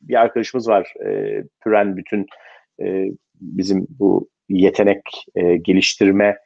[0.01, 0.93] bir arkadaşımız var.
[1.05, 2.25] E, Püren bütün
[2.81, 5.01] e, bizim bu yetenek
[5.35, 6.37] e, geliştirme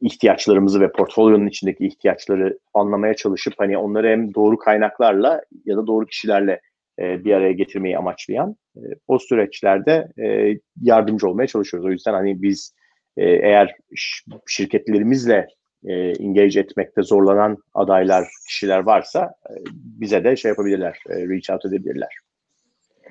[0.00, 6.06] ihtiyaçlarımızı ve portfolyonun içindeki ihtiyaçları anlamaya çalışıp hani onları hem doğru kaynaklarla ya da doğru
[6.06, 6.60] kişilerle
[6.98, 11.88] e, bir araya getirmeyi amaçlayan e, o süreçlerde e, yardımcı olmaya çalışıyoruz.
[11.88, 12.74] O yüzden hani biz
[13.16, 13.76] e, eğer
[14.46, 15.46] şirketlerimizle
[15.84, 21.64] e, engage etmekte zorlanan adaylar, kişiler varsa e, bize de şey yapabilirler, e, reach out
[21.64, 22.16] edebilirler.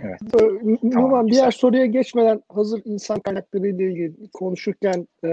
[0.03, 0.19] Evet.
[0.41, 5.27] Ee, Numan tamam, diğer soruya geçmeden hazır insan kaynakları ile ilgili konuşurken e,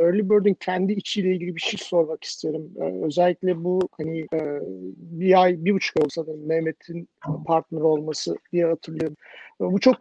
[0.00, 2.70] Early Bird'in kendi içiyle ilgili bir şey sormak isterim.
[2.80, 4.60] E, özellikle bu hani e,
[4.96, 7.08] bir ay, bir buçuk olsa da Mehmet'in
[7.46, 9.16] partner olması diye hatırlıyorum.
[9.60, 9.96] E, bu çok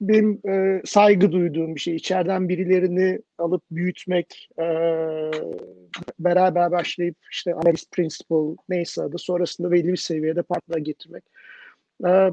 [0.00, 1.96] benim e, saygı duyduğum bir şey.
[1.96, 4.64] İçeriden birilerini alıp büyütmek, e,
[6.18, 11.24] beraber başlayıp işte analyst principal neyse adı sonrasında belli bir seviyede partner getirmek.
[12.06, 12.30] E,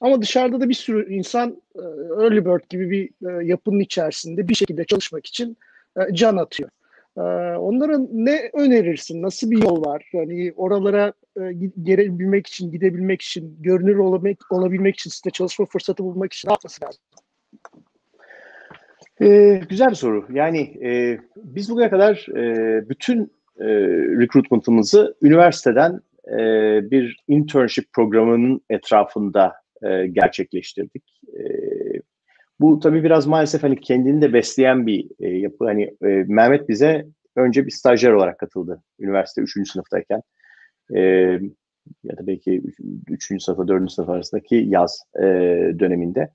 [0.00, 1.82] ama dışarıda da bir sürü insan e,
[2.22, 5.56] early bird gibi bir e, yapının içerisinde bir şekilde çalışmak için
[5.96, 6.70] e, can atıyor.
[7.16, 7.20] E,
[7.56, 9.22] onlara ne önerirsin?
[9.22, 10.10] Nasıl bir yol var?
[10.12, 11.52] Yani oralara e,
[11.82, 16.84] gelebilmek için, gidebilmek için, görünür olabilmek, olabilmek için, size çalışma fırsatı bulmak için ne yapması
[16.84, 17.02] lazım?
[19.22, 20.26] Ee, güzel bir soru.
[20.32, 23.22] Yani e, biz bugüne kadar e, bütün
[23.60, 23.66] e,
[24.20, 26.36] recruitment'ımızı üniversiteden e,
[26.90, 31.20] bir internship programının etrafında e, gerçekleştirdik.
[31.28, 31.42] E,
[32.60, 35.64] bu tabii biraz maalesef hani kendini de besleyen bir e, yapı.
[35.64, 37.06] Hani e, Mehmet bize
[37.36, 39.70] önce bir stajyer olarak katıldı üniversite 3.
[39.70, 40.22] sınıftayken.
[40.94, 41.00] E,
[42.04, 42.62] ya da belki
[43.08, 43.42] 3.
[43.42, 43.92] sınıfa 4.
[43.92, 45.22] sınıf arasındaki yaz e,
[45.78, 46.30] döneminde.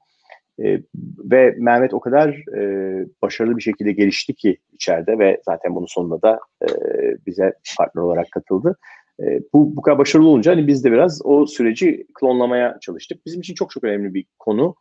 [0.60, 0.82] E,
[1.20, 2.62] ve Mehmet o kadar e,
[3.22, 6.68] başarılı bir şekilde gelişti ki içeride ve zaten bunun sonunda da e,
[7.26, 8.78] bize partner olarak katıldı.
[9.20, 13.26] E, bu bu kadar başarılı olunca hani biz de biraz o süreci klonlamaya çalıştık.
[13.26, 14.76] Bizim için çok çok önemli bir konu.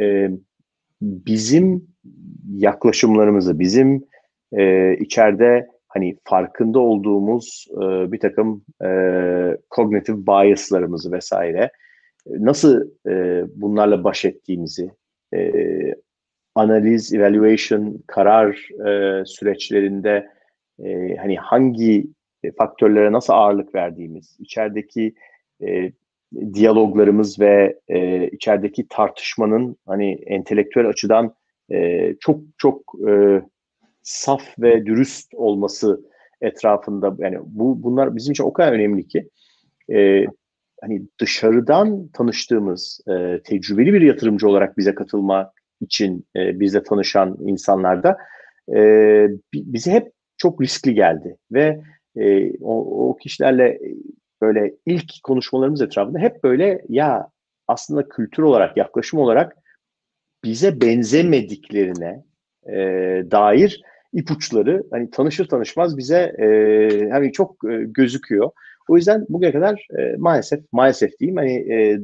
[0.00, 0.30] E,
[1.02, 1.86] bizim
[2.56, 4.04] yaklaşımlarımızı, bizim
[4.52, 8.88] e, içeride hani farkında olduğumuz e, bir takım e,
[9.70, 11.70] kognitif biaslarımızı vesaire
[12.26, 14.90] nasıl e, bunlarla baş ettiğimizi,
[15.34, 15.52] e,
[16.54, 20.28] analiz, evaluation, karar e, süreçlerinde
[20.84, 22.06] e, hani hangi
[22.58, 25.14] faktörlere nasıl ağırlık verdiğimiz, içerideki
[25.62, 25.92] e,
[26.54, 31.34] diyaloglarımız ve e, içerideki tartışmanın hani entelektüel açıdan
[31.70, 33.42] e, çok çok e,
[34.02, 36.00] saf ve dürüst olması
[36.40, 39.28] etrafında yani bu bunlar bizim için o kadar önemli ki
[39.92, 40.24] e,
[40.80, 48.16] hani dışarıdan tanıştığımız e, tecrübeli bir yatırımcı olarak bize katılmak için e, bizle tanışan insanlarda
[48.74, 51.80] e, bize hep çok riskli geldi ve
[52.16, 53.78] e, o, o kişilerle
[54.42, 57.28] böyle ilk konuşmalarımız etrafında hep böyle ya
[57.68, 59.56] aslında kültür olarak yaklaşım olarak
[60.44, 62.24] bize benzemediklerine
[62.66, 62.76] e,
[63.30, 63.82] dair
[64.12, 68.50] ipuçları hani tanışır tanışmaz bize e, hani çok e, gözüküyor.
[68.88, 72.00] O yüzden bugüne kadar e, maalesef maalesef diyeyim hani e,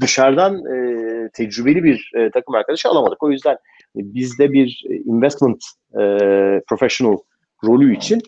[0.00, 3.22] dışarıdan e, tecrübeli bir e, takım arkadaşı alamadık.
[3.22, 6.02] O yüzden e, bizde bir investment e,
[6.68, 7.16] professional
[7.64, 8.20] rolü için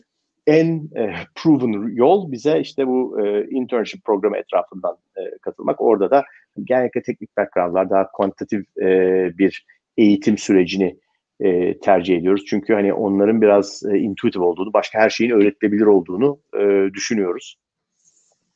[0.46, 5.80] en e, proven yol bize işte bu e, internship programı etrafından e, katılmak.
[5.80, 6.24] Orada da
[6.64, 8.88] genellikle teknik backgroundlar daha kuantitatif e,
[9.38, 9.66] bir
[9.96, 10.96] eğitim sürecini
[11.40, 12.44] e, tercih ediyoruz.
[12.46, 17.56] Çünkü hani onların biraz e, intuitive olduğunu, başka her şeyin öğretilebilir olduğunu e, düşünüyoruz.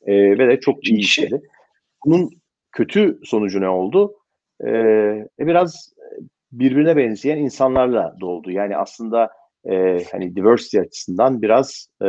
[0.05, 1.41] E, ve de çok iyi işledi.
[2.05, 2.29] Bunun
[2.71, 4.15] kötü sonucu ne oldu?
[4.63, 4.69] E,
[5.39, 5.93] e biraz
[6.51, 8.51] birbirine benzeyen insanlarla doldu.
[8.51, 9.29] Yani aslında
[9.69, 12.05] e, hani diversity açısından biraz e,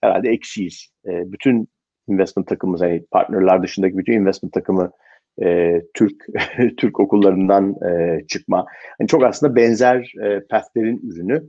[0.00, 0.88] herhalde eksiyiz.
[1.06, 1.68] E, bütün
[2.08, 4.90] investment takımımız, hani partnerler dışındaki bütün investment takımı
[5.42, 6.26] e, Türk
[6.76, 8.66] Türk okullarından e, çıkma.
[8.98, 11.42] Hani çok aslında benzer e, pathlerin ürünü.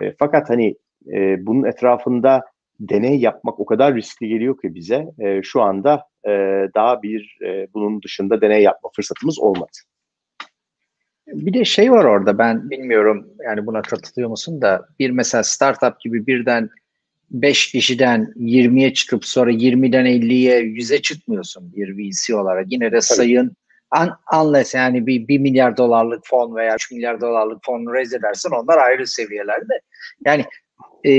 [0.00, 0.74] E, fakat hani
[1.12, 2.42] e, bunun etrafında
[2.80, 6.30] deney yapmak o kadar riskli geliyor ki bize e, şu anda e,
[6.74, 9.72] daha bir e, bunun dışında deney yapma fırsatımız olmadı.
[11.26, 16.00] Bir de şey var orada ben bilmiyorum yani buna katılıyor musun da bir mesela startup
[16.00, 16.70] gibi birden
[17.30, 22.66] 5 kişiden 20'ye çıkıp sonra 20'den 50'ye 100'e çıkmıyorsun bir VC olarak.
[22.68, 23.56] Yine de sayın
[24.00, 24.10] un,
[24.40, 28.78] unless yani bir 1 milyar dolarlık fon veya 3 milyar dolarlık fon raise edersen onlar
[28.78, 29.80] ayrı seviyelerde.
[30.26, 30.44] Yani
[31.04, 31.12] e,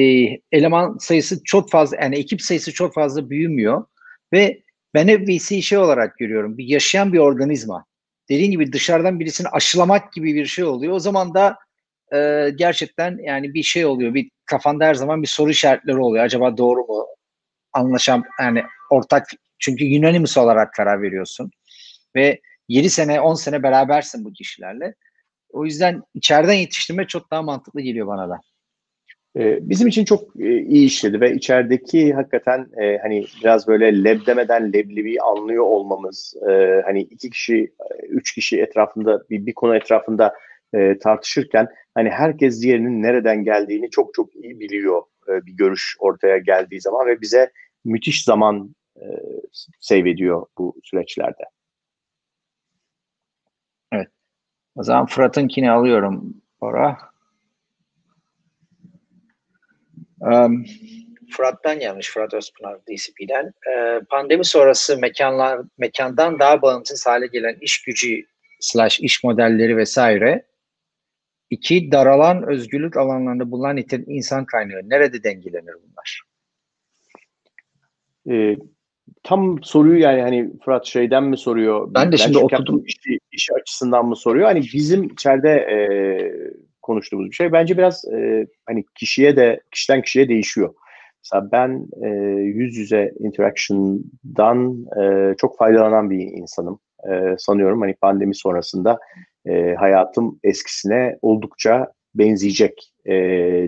[0.52, 3.86] eleman sayısı çok fazla yani ekip sayısı çok fazla büyümüyor
[4.34, 4.62] ve
[4.94, 6.58] ben hep VC şey olarak görüyorum.
[6.58, 7.86] Bir yaşayan bir organizma.
[8.30, 10.94] Dediğin gibi dışarıdan birisini aşılamak gibi bir şey oluyor.
[10.94, 11.58] O zaman da
[12.14, 14.14] e, gerçekten yani bir şey oluyor.
[14.14, 16.26] Bir kafanda her zaman bir soru işaretleri oluyor.
[16.26, 17.06] Acaba doğru mu?
[17.74, 19.28] Anlaşan yani ortak
[19.60, 21.52] çünkü unanimous olarak karar veriyorsun.
[22.16, 24.94] Ve 7 sene 10 sene berabersin bu kişilerle.
[25.50, 28.40] O yüzden içeriden yetiştirme çok daha mantıklı geliyor bana da.
[29.62, 32.68] Bizim için çok iyi işledi ve içerideki hakikaten
[33.02, 36.34] hani biraz böyle leb demeden leblebi anlıyor olmamız,
[36.86, 37.74] hani iki kişi,
[38.10, 40.34] üç kişi etrafında bir, bir konu etrafında
[41.00, 46.82] tartışırken hani herkes diğerinin nereden geldiğini çok çok iyi biliyor e, bir görüş ortaya geldiği
[46.82, 47.52] zaman ve bize
[47.86, 49.06] müthiş zaman e,
[49.80, 51.44] save ediyor bu süreçlerde.
[53.92, 54.08] Evet.
[54.76, 56.98] O zaman Fırat'ınkini alıyorum Bora.
[60.20, 60.66] Um,
[61.32, 63.54] Fırat'tan gelmiş, Fırat Özpınar DCP'den.
[63.72, 68.26] Ee, pandemi sonrası mekanlar mekandan daha bağımsız hale gelen iş gücü
[68.60, 70.46] slash iş modelleri vesaire.
[71.50, 73.78] İki, daralan özgürlük alanlarında bulunan
[74.08, 74.90] insan kaynağı.
[74.90, 76.22] Nerede dengelenir bunlar?
[78.30, 78.58] Ee,
[79.24, 81.94] tam soruyu yani hani Fırat şeyden mi soruyor?
[81.94, 82.84] Ben de şimdi okudum.
[82.86, 84.46] Işi, işi açısından mı soruyor?
[84.48, 85.78] Hani bizim içeride e,
[86.82, 87.52] konuştuğumuz bir şey.
[87.52, 90.74] Bence biraz e, hani kişiye de kişiden kişiye değişiyor.
[91.24, 92.08] Mesela ben e,
[92.42, 96.80] yüz yüze interaction'dan e, çok faydalanan bir insanım.
[97.12, 99.00] E, sanıyorum hani pandemi sonrasında
[99.50, 103.14] e, hayatım eskisine oldukça benzeyecek e,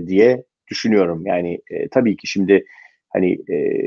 [0.08, 1.26] diye düşünüyorum.
[1.26, 2.66] Yani e, tabii ki şimdi
[3.10, 3.86] hani e,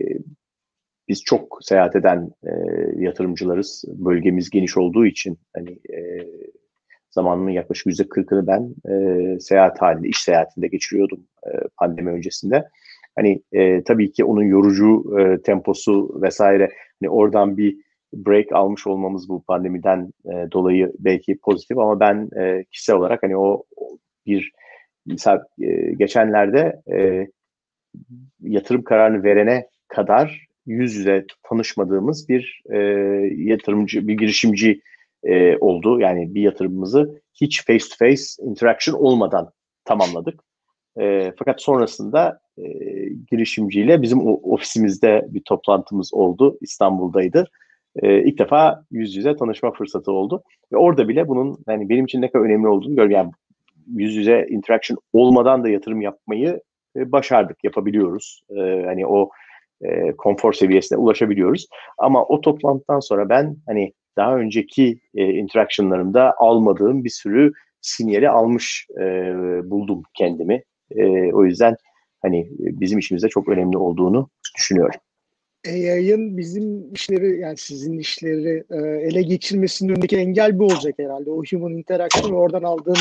[1.09, 2.51] biz çok seyahat eden e,
[2.97, 3.85] yatırımcılarız.
[3.89, 6.27] Bölgemiz geniş olduğu için hani e,
[7.11, 12.69] zamanımın yaklaşık yüzde kırkını ben e, seyahat halinde, iş seyahatinde geçiriyordum e, pandemi öncesinde.
[13.17, 16.71] Hani e, tabii ki onun yorucu e, temposu vesaire
[17.01, 17.77] hani oradan bir
[18.15, 23.37] break almış olmamız bu pandemiden e, dolayı belki pozitif ama ben e, kişisel olarak hani
[23.37, 23.63] o,
[24.27, 24.53] bir
[25.07, 27.29] mesela e, geçenlerde e,
[28.41, 32.79] yatırım kararını verene kadar yüz yüze tanışmadığımız bir e,
[33.37, 34.81] yatırımcı, bir girişimci
[35.25, 36.01] e, oldu.
[36.01, 39.51] Yani bir yatırımımızı hiç face to face interaction olmadan
[39.85, 40.41] tamamladık.
[41.01, 42.63] E, fakat sonrasında e,
[43.31, 46.59] girişimciyle bizim ofisimizde bir toplantımız oldu.
[46.61, 47.47] İstanbul'daydı.
[47.97, 50.43] E, ilk defa yüz yüze tanışma fırsatı oldu.
[50.73, 53.11] Ve orada bile bunun yani benim için ne kadar önemli olduğunu gördüm.
[53.11, 53.31] Yani
[53.87, 56.61] yüz yüze interaction olmadan da yatırım yapmayı
[56.97, 58.43] e, başardık, yapabiliyoruz.
[58.51, 59.31] E, hani o
[59.83, 61.67] e, konfor seviyesine ulaşabiliyoruz.
[61.99, 68.87] Ama o toplantıdan sonra ben hani daha önceki e, interactionlarımda almadığım bir sürü sinyali almış
[69.01, 69.05] e,
[69.71, 70.63] buldum kendimi.
[70.91, 71.77] E, o yüzden
[72.23, 75.01] hani bizim işimizde çok önemli olduğunu düşünüyorum.
[75.67, 81.31] AI'ın bizim işleri yani sizin işleri e, ele geçirmesinin önündeki engel bu olacak herhalde.
[81.31, 82.97] O human interaction oradan aldığın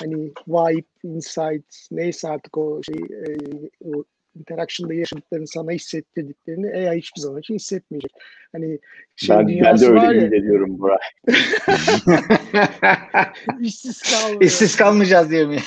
[0.00, 3.36] hani vibe, insight neyse artık o şey e,
[3.84, 4.04] o
[4.36, 8.12] interaction'da yaşadıklarını sana hissettirdiklerini AI hiçbir zaman için hissetmeyecek.
[8.52, 8.78] Hani
[9.16, 11.00] şey ben, ben de öyle ya, Burak.
[13.60, 14.52] İşsiz kalmayacağız.
[14.52, 15.58] İşsiz kalmayacağız diye mi?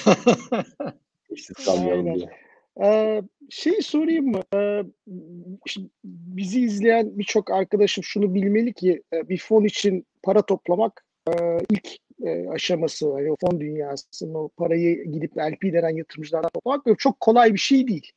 [1.29, 2.15] İşsiz kalmayalım Aynen.
[2.15, 2.29] diye.
[2.81, 4.41] Ee, şey sorayım mı?
[4.55, 4.83] Ee,
[6.03, 11.87] bizi izleyen birçok arkadaşım şunu bilmeli ki e, bir fon için para toplamak e, ilk
[12.23, 17.53] e, aşaması, yani o fon dünyasının o parayı gidip LP denen yatırımcılardan toplamak çok kolay
[17.53, 18.11] bir şey değil.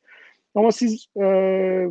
[0.55, 1.21] Ama siz e,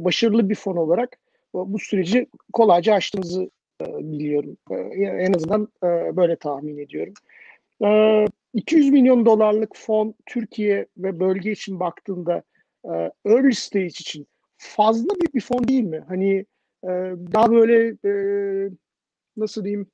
[0.04, 1.18] başarılı bir fon olarak
[1.54, 3.50] bu süreci kolayca aştığınızı
[3.82, 4.56] e, biliyorum.
[4.70, 7.14] E, en azından e, böyle tahmin ediyorum.
[7.84, 12.42] E, 200 milyon dolarlık fon Türkiye ve bölge için baktığında
[12.84, 14.26] e, early stage için
[14.56, 16.04] fazla büyük bir fon değil mi?
[16.08, 16.46] Hani
[16.84, 16.90] e,
[17.32, 18.12] daha böyle e,
[19.36, 19.86] nasıl diyeyim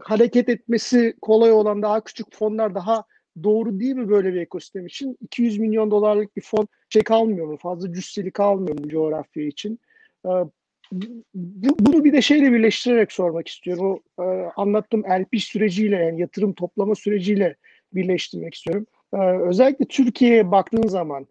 [0.00, 3.04] hareket etmesi kolay olan daha küçük fonlar daha
[3.42, 5.16] doğru değil mi böyle bir ekosistem için?
[5.20, 7.56] 200 milyon dolarlık bir fon şey kalmıyor mu?
[7.56, 9.80] Fazla cüsseli kalmıyor mu coğrafya için?
[11.34, 14.02] Bunu bir de şeyle birleştirerek sormak istiyorum.
[14.18, 17.56] O e, anlattığım LP süreciyle yani yatırım toplama süreciyle
[17.92, 18.86] birleştirmek istiyorum.
[19.48, 21.26] Özellikle Türkiye'ye baktığın zaman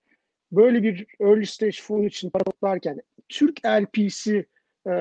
[0.52, 4.46] böyle bir early stage fon için para toplarken Türk LP'si
[4.88, 4.94] e,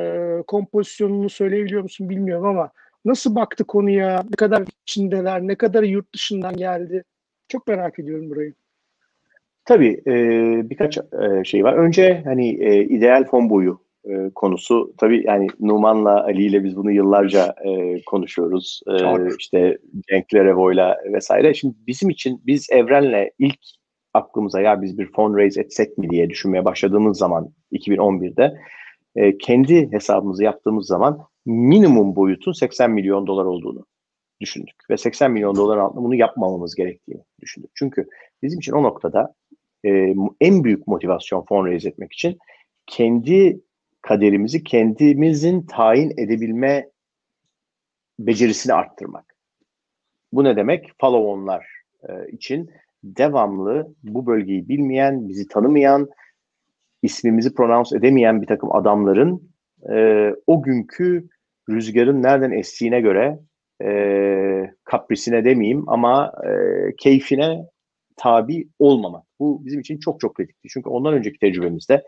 [0.46, 2.70] kompozisyonunu söyleyebiliyor musun bilmiyorum ama
[3.04, 4.24] Nasıl baktı konuya?
[4.30, 5.42] Ne kadar içindeler?
[5.42, 7.04] Ne kadar yurt dışından geldi?
[7.48, 8.54] Çok merak ediyorum burayı.
[9.64, 10.14] Tabii e,
[10.70, 11.72] birkaç e, şey var.
[11.72, 14.94] Önce hani e, ideal fon boyu e, konusu.
[14.98, 18.80] Tabii yani Numan'la Ali ile biz bunu yıllarca e, konuşuyoruz.
[18.86, 19.78] E, işte
[20.10, 21.54] Cenk Lerevo'yla vesaire.
[21.54, 23.60] Şimdi bizim için biz Evren'le ilk
[24.14, 28.60] aklımıza ya biz bir fundraise etsek mi diye düşünmeye başladığımız zaman 2011'de
[29.16, 33.86] e, kendi hesabımızı yaptığımız zaman minimum boyutun 80 milyon dolar olduğunu
[34.40, 34.90] düşündük.
[34.90, 37.70] Ve 80 milyon dolar altında bunu yapmamamız gerektiğini düşündük.
[37.74, 38.08] Çünkü
[38.42, 39.34] bizim için o noktada
[39.84, 42.38] e, en büyük motivasyon fundraise etmek için
[42.86, 43.60] kendi
[44.02, 46.90] kaderimizi kendimizin tayin edebilme
[48.18, 49.36] becerisini arttırmak.
[50.32, 50.90] Bu ne demek?
[50.98, 51.64] Follow-on'lar
[52.08, 52.70] e, için
[53.04, 56.08] devamlı bu bölgeyi bilmeyen, bizi tanımayan,
[57.02, 59.50] ismimizi pronounce edemeyen bir takım adamların
[59.92, 61.28] e, o günkü
[61.68, 63.38] rüzgarın nereden estiğine göre
[63.84, 63.90] e,
[64.84, 66.50] kaprisine demeyeyim ama e,
[66.96, 67.66] keyfine
[68.16, 69.24] tabi olmamak.
[69.40, 70.68] Bu bizim için çok çok kritikti.
[70.68, 72.02] Çünkü ondan önceki tecrübemizde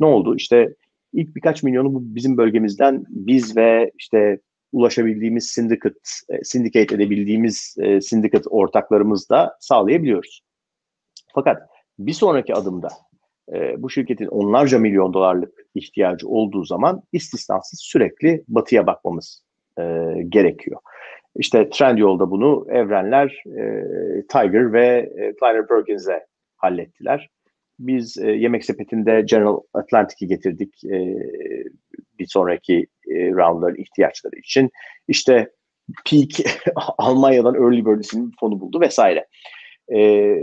[0.00, 0.36] ne oldu?
[0.36, 0.74] İşte
[1.12, 4.38] ilk birkaç milyonu bu bizim bölgemizden biz ve işte
[4.74, 5.98] ulaşabildiğimiz syndicate,
[6.28, 10.42] e, syndicate edebildiğimiz e, syndicate ortaklarımız da sağlayabiliyoruz.
[11.34, 11.62] Fakat
[11.98, 12.88] bir sonraki adımda
[13.52, 19.44] e, bu şirketin onlarca milyon dolarlık ihtiyacı olduğu zaman istisnasız sürekli batıya bakmamız
[19.78, 19.82] e,
[20.28, 20.80] gerekiyor.
[21.36, 23.62] İşte Trendyol'da bunu Evrenler, e,
[24.26, 27.30] Tiger ve e, Kleiner Perkins'e hallettiler.
[27.78, 30.74] Biz yemek sepetinde General Atlantic'i getirdik
[32.18, 34.70] bir sonraki e, roundların ihtiyaçları için.
[35.08, 35.50] İşte
[36.10, 36.56] Peak
[36.98, 39.26] Almanya'dan Early Bird isimli bir fonu buldu vesaire.
[39.94, 40.34] E,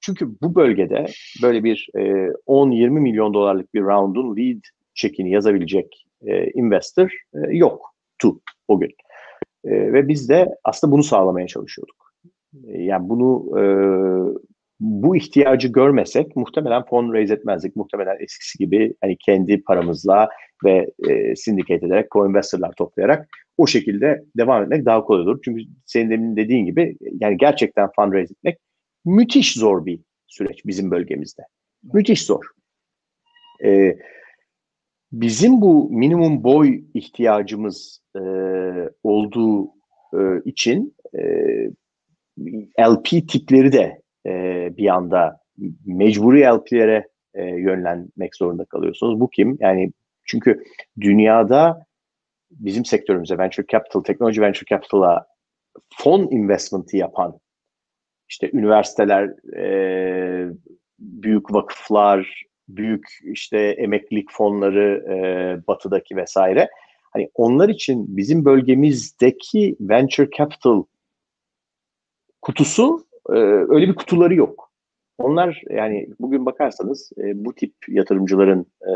[0.00, 1.06] çünkü bu bölgede
[1.42, 4.60] böyle bir e, 10-20 milyon dolarlık bir round'un lead
[4.94, 8.90] çekini yazabilecek e, investor e, yoktu o gün.
[9.64, 12.14] E, ve biz de aslında bunu sağlamaya çalışıyorduk.
[12.68, 13.62] E, yani bunu e,
[14.80, 17.76] bu ihtiyacı görmesek muhtemelen fon raise etmezdik.
[17.76, 20.28] Muhtemelen eskisi gibi hani kendi paramızla
[20.64, 23.28] ve e, syndicate ederek, co-investorlar toplayarak
[23.58, 25.40] o şekilde devam etmek daha kolay olur.
[25.44, 28.58] Çünkü senin demin dediğin gibi yani gerçekten fundraise etmek
[29.04, 31.42] müthiş zor bir süreç bizim bölgemizde.
[31.92, 32.44] Müthiş zor.
[33.64, 33.98] Ee,
[35.12, 38.20] bizim bu minimum boy ihtiyacımız e,
[39.02, 39.64] olduğu
[40.14, 41.22] e, için e,
[42.80, 44.32] LP tipleri de e,
[44.76, 45.40] bir anda
[45.86, 49.20] mecburi LP'lere e, yönlenmek zorunda kalıyorsunuz.
[49.20, 49.56] Bu kim?
[49.60, 49.92] Yani
[50.24, 50.64] çünkü
[51.00, 51.86] dünyada
[52.50, 55.26] bizim sektörümüze venture capital, teknoloji venture capital'a
[55.98, 57.40] fon investment'ı yapan
[58.30, 60.52] işte üniversiteler, e,
[60.98, 65.16] büyük vakıflar, büyük işte emeklilik fonları e,
[65.66, 66.70] batıdaki vesaire.
[67.12, 70.84] Hani onlar için bizim bölgemizdeki venture capital
[72.42, 74.70] kutusu e, öyle bir kutuları yok.
[75.18, 78.92] Onlar yani bugün bakarsanız e, bu tip yatırımcıların e,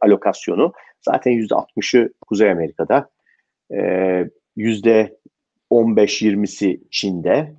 [0.00, 3.10] alokasyonu zaten yüzde 60'ı Kuzey Amerika'da,
[4.56, 5.16] yüzde
[5.70, 7.54] 15-20'si Çin'de,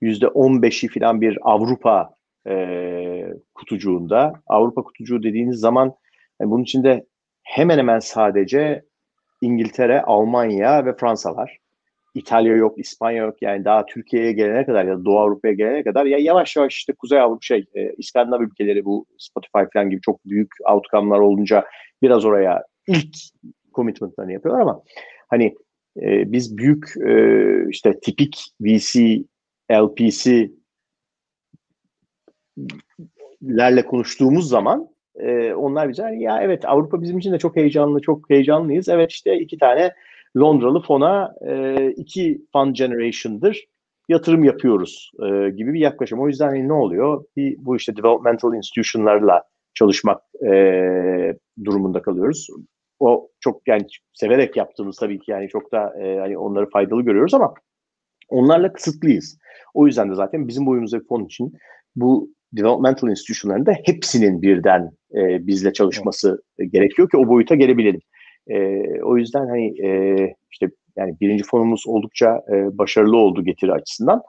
[0.00, 2.14] yüzde 15'i falan bir Avrupa
[2.46, 4.32] e, kutucuğunda.
[4.46, 5.94] Avrupa kutucuğu dediğiniz zaman
[6.40, 7.06] yani bunun içinde
[7.42, 8.84] hemen hemen sadece
[9.40, 11.58] İngiltere, Almanya ve Fransa var.
[12.14, 13.42] İtalya yok, İspanya yok.
[13.42, 16.92] Yani daha Türkiye'ye gelene kadar ya da Doğu Avrupa'ya gelene kadar ya yavaş yavaş işte
[16.92, 21.64] Kuzey Avrupa şey e, İskandinav ülkeleri bu Spotify falan gibi çok büyük outcome'lar olunca
[22.02, 23.16] biraz oraya ilk
[23.74, 24.82] commitment'larını yapıyorlar ama
[25.28, 25.54] hani
[26.02, 29.22] e, biz büyük e, işte tipik VC,
[29.72, 30.50] LPC
[33.42, 34.88] lerle konuştuğumuz zaman
[35.18, 38.88] e, onlar bize ya evet Avrupa bizim için de çok heyecanlı, çok heyecanlıyız.
[38.88, 39.94] Evet işte iki tane
[40.36, 43.64] Londralı fona e, iki fund generation'dır
[44.08, 46.20] yatırım yapıyoruz e, gibi bir yaklaşım.
[46.20, 47.24] O yüzden hani ne oluyor?
[47.36, 49.42] Bir, bu işte developmental institution'larla
[49.74, 50.52] çalışmak e,
[51.64, 52.46] durumunda kalıyoruz.
[53.00, 57.34] O çok yani severek yaptığımız tabii ki yani çok da e, hani onları faydalı görüyoruz
[57.34, 57.54] ama
[58.28, 59.38] onlarla kısıtlıyız.
[59.74, 61.52] O yüzden de zaten bizim boyumuzdaki fon için
[61.96, 66.72] bu developmental institution'ların da hepsinin birden e, bizle çalışması evet.
[66.72, 68.00] gerekiyor ki o boyuta gelebilelim.
[68.48, 70.16] E, o yüzden hani e,
[70.52, 74.22] işte yani birinci fonumuz oldukça e, başarılı oldu getiri açısından.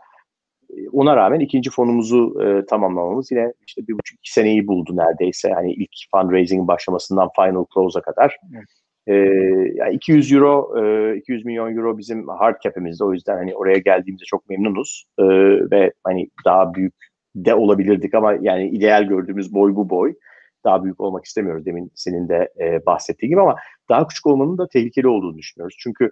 [0.91, 5.49] Ona rağmen ikinci fonumuzu e, tamamlamamız yine işte bir buçuk iki seneyi buldu neredeyse.
[5.49, 8.38] Yani ilk fundraising başlamasından final close'a kadar.
[8.55, 8.68] Evet.
[9.07, 9.14] E,
[9.76, 13.03] yani 200 euro, e, 200 milyon euro bizim hard cap'imizde.
[13.03, 15.05] O yüzden hani oraya geldiğimizde çok memnunuz.
[15.20, 15.24] E,
[15.72, 16.93] ve hani daha büyük
[17.36, 20.14] de olabilirdik ama yani ideal gördüğümüz boy bu boy.
[20.66, 23.55] Daha büyük olmak istemiyoruz demin senin de e, bahsettiğin gibi ama
[23.89, 25.76] daha küçük olmanın da tehlikeli olduğunu düşünüyoruz.
[25.80, 26.12] Çünkü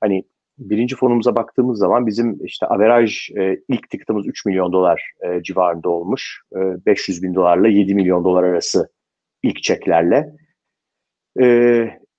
[0.00, 0.24] hani
[0.58, 5.88] birinci fonumuza baktığımız zaman bizim işte averaj e, ilk ticket'ımız 3 milyon dolar e, civarında
[5.88, 6.42] olmuş.
[6.52, 8.88] E, 500 bin dolarla 7 milyon dolar arası
[9.42, 10.36] ilk çeklerle.
[11.40, 11.46] E,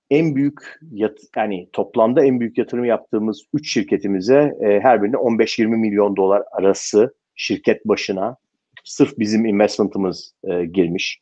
[0.10, 0.60] en büyük
[0.92, 6.44] yat, yani toplamda en büyük yatırım yaptığımız 3 şirketimize e, her birine 15-20 milyon dolar
[6.52, 8.38] arası şirket başına
[8.84, 11.22] sırf bizim investment'ımız e, girmiş.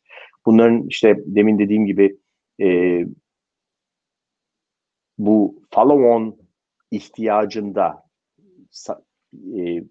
[0.50, 2.18] Bunların işte demin dediğim gibi
[2.62, 2.68] e,
[5.18, 6.36] bu follow-on
[6.91, 8.04] ihtiyacında
[9.34, 9.84] e,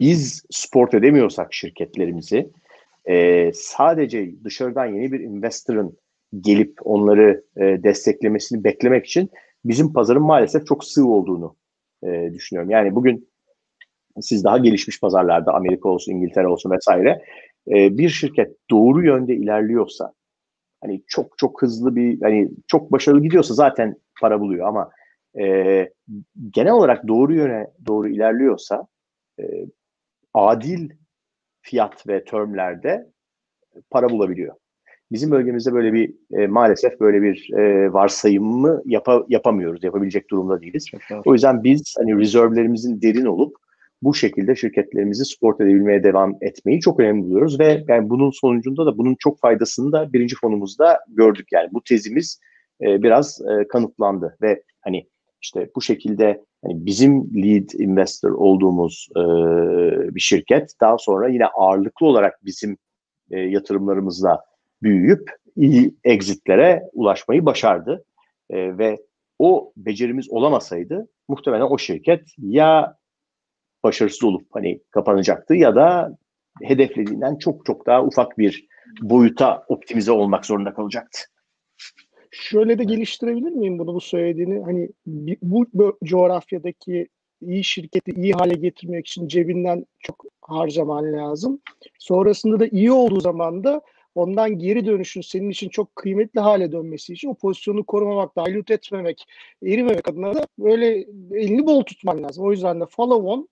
[0.00, 2.50] biz sport edemiyorsak şirketlerimizi
[3.04, 5.98] e, sadece dışarıdan yeni bir investor'ın
[6.40, 9.30] gelip onları e, desteklemesini beklemek için
[9.64, 11.56] bizim pazarın maalesef çok sığ olduğunu
[12.04, 12.70] e, düşünüyorum.
[12.70, 13.28] Yani bugün
[14.20, 17.24] siz daha gelişmiş pazarlarda Amerika olsun, İngiltere olsun vesaire
[17.68, 20.12] e, bir şirket doğru yönde ilerliyorsa
[20.80, 24.90] hani çok çok hızlı bir hani çok başarılı gidiyorsa zaten para buluyor ama
[25.38, 25.88] e,
[26.50, 28.86] genel olarak doğru yöne doğru ilerliyorsa
[29.40, 29.44] e,
[30.34, 30.90] adil
[31.60, 33.10] fiyat ve termlerde
[33.90, 34.54] para bulabiliyor.
[35.12, 40.86] Bizim bölgemizde böyle bir e, maalesef böyle bir e, varsayımı yapa, yapamıyoruz, yapabilecek durumda değiliz.
[41.24, 43.56] O yüzden biz hani rezervlerimizin derin olup
[44.04, 47.60] bu şekilde şirketlerimizi sport edebilmeye devam etmeyi çok önemli buluyoruz.
[47.60, 51.48] Ve yani bunun sonucunda da bunun çok faydasını da birinci fonumuzda gördük.
[51.52, 52.40] Yani bu tezimiz
[52.82, 54.36] e, biraz e, kanıtlandı.
[54.42, 55.06] Ve hani
[55.42, 59.20] işte bu şekilde hani bizim lead investor olduğumuz e,
[60.14, 62.76] bir şirket daha sonra yine ağırlıklı olarak bizim
[63.30, 64.42] e, yatırımlarımızla
[64.82, 68.04] büyüyüp iyi exitlere ulaşmayı başardı.
[68.50, 68.98] E, ve
[69.38, 72.96] o becerimiz olamasaydı muhtemelen o şirket ya
[73.84, 76.16] başarısız olup hani kapanacaktı ya da
[76.62, 78.66] hedeflediğinden çok çok daha ufak bir
[79.02, 81.18] boyuta optimize olmak zorunda kalacaktı.
[82.30, 84.64] Şöyle de geliştirebilir miyim bunu bu söylediğini?
[84.64, 84.88] Hani
[85.42, 87.08] bu, bu coğrafyadaki
[87.42, 91.60] iyi şirketi iyi hale getirmek için cebinden çok harcaman lazım.
[91.98, 93.80] Sonrasında da iyi olduğu zaman da
[94.14, 99.24] ondan geri dönüşün senin için çok kıymetli hale dönmesi için o pozisyonu korumamak, dilute etmemek,
[99.62, 102.44] erimemek adına da böyle elini bol tutman lazım.
[102.44, 103.48] O yüzden de follow on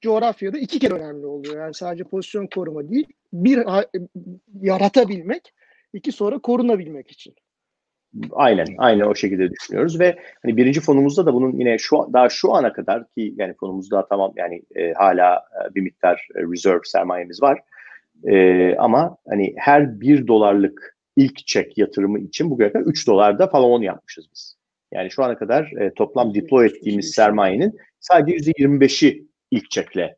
[0.00, 1.60] coğrafyada iki kere önemli oluyor.
[1.60, 3.64] Yani sadece pozisyon koruma değil, bir
[4.60, 5.54] yaratabilmek,
[5.92, 7.34] iki sonra korunabilmek için.
[8.32, 12.54] Aynen, aynen o şekilde düşünüyoruz ve hani birinci fonumuzda da bunun yine şu daha şu
[12.54, 17.42] ana kadar ki yani fonumuzda tamam yani e, hala e, bir miktar e, reserve sermayemiz
[17.42, 17.60] var.
[18.24, 23.82] E, ama hani her bir dolarlık ilk çek yatırımı için bugüne kadar 3 dolarda falan
[23.82, 24.56] yapmışız biz.
[24.92, 30.16] Yani şu ana kadar e, toplam deploy ettiğimiz sermayenin sadece %25'i ilk çekle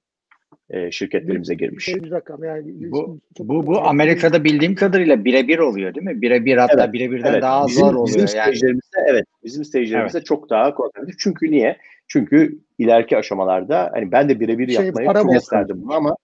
[0.70, 1.88] e, şirketlerimize girmiş.
[1.88, 2.90] Bir rakam yani.
[2.92, 6.22] Bu, bu, bu Amerika'da bildiğim kadarıyla birebir oluyor değil mi?
[6.22, 7.42] Birebir hatta evet, birebirden evet.
[7.42, 8.06] daha bizim, zor oluyor.
[8.06, 8.28] Bizim yani.
[8.28, 10.26] stajyerimizde evet bizim stajyerimizde evet.
[10.26, 11.18] çok daha konservatif.
[11.18, 11.76] Çünkü niye?
[12.08, 16.16] Çünkü ileriki aşamalarda hani ben de birebir şey, yapmayı çok isterdim bunu ama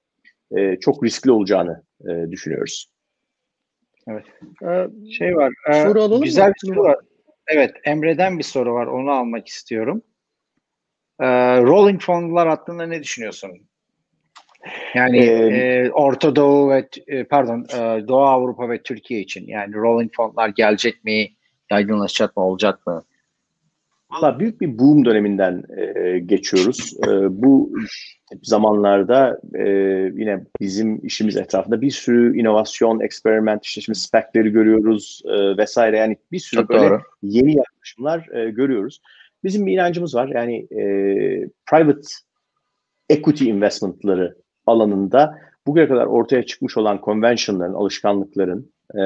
[0.56, 2.90] e, çok riskli olacağını e, düşünüyoruz.
[4.08, 4.24] Evet.
[4.62, 5.52] Ee, şey var.
[5.70, 6.54] E, soru alalım güzel mı?
[6.62, 6.96] bir soru var.
[7.46, 8.86] Evet, Emre'den bir soru var.
[8.86, 10.02] Onu almak istiyorum.
[11.20, 11.26] Ee,
[11.62, 13.50] rolling fonlar hakkında ne düşünüyorsun?
[14.94, 19.74] Yani ee, e, Orta Doğu ve e, pardon e, Doğu Avrupa ve Türkiye için yani
[19.74, 21.28] rolling fonlar gelecek mi?
[21.70, 22.44] Yaygınlaşacak mı?
[22.44, 23.04] Olacak mı?
[24.10, 26.92] Valla büyük bir boom döneminden e, geçiyoruz.
[27.06, 27.10] E,
[27.42, 27.72] bu
[28.42, 29.68] zamanlarda e,
[30.14, 35.96] yine bizim işimiz etrafında bir sürü inovasyon, experiment, işte şimdi spec'leri görüyoruz e, vesaire.
[35.98, 37.00] Yani bir sürü Çok böyle doğru.
[37.22, 39.00] yeni yaklaşımlar e, görüyoruz.
[39.44, 40.28] Bizim bir inancımız var.
[40.28, 40.82] Yani e,
[41.66, 42.08] private
[43.08, 44.36] equity investment'ları
[44.66, 49.02] alanında bugüne kadar ortaya çıkmış olan convention'ların, alışkanlıkların e,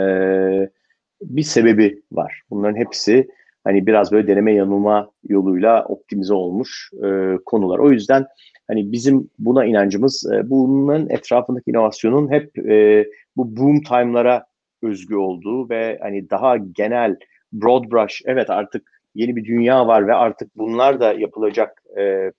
[1.23, 2.43] bir sebebi var.
[2.51, 3.29] Bunların hepsi
[3.65, 7.79] hani biraz böyle deneme yanılma yoluyla optimize olmuş e, konular.
[7.79, 8.27] O yüzden
[8.69, 13.07] hani bizim buna inancımız e, bunların etrafındaki inovasyonun hep e,
[13.37, 14.47] bu boom time'lara
[14.83, 17.17] özgü olduğu ve hani daha genel
[17.53, 22.33] broad brush evet artık yeni bir dünya var ve artık bunlar da yapılacak e,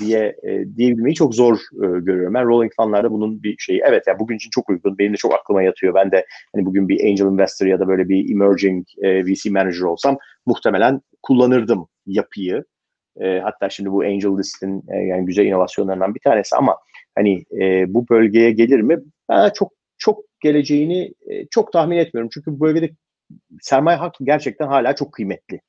[0.00, 2.34] diye e, diyebilmeyi çok zor e, görüyorum.
[2.34, 3.80] Ben Rolling Fun'larda bunun bir şeyi.
[3.84, 4.98] Evet ya yani bugün için çok uygun.
[4.98, 5.94] Benim de çok aklıma yatıyor.
[5.94, 9.80] Ben de hani bugün bir angel investor ya da böyle bir emerging e, VC manager
[9.80, 12.64] olsam muhtemelen kullanırdım yapıyı.
[13.20, 16.76] E, hatta şimdi bu Angel List'in e, yani güzel inovasyonlarından bir tanesi ama
[17.14, 18.98] hani e, bu bölgeye gelir mi?
[19.28, 22.30] Ben çok çok geleceğini e, çok tahmin etmiyorum.
[22.34, 22.90] Çünkü bu bölgede
[23.60, 25.60] sermaye hakkı gerçekten hala çok kıymetli.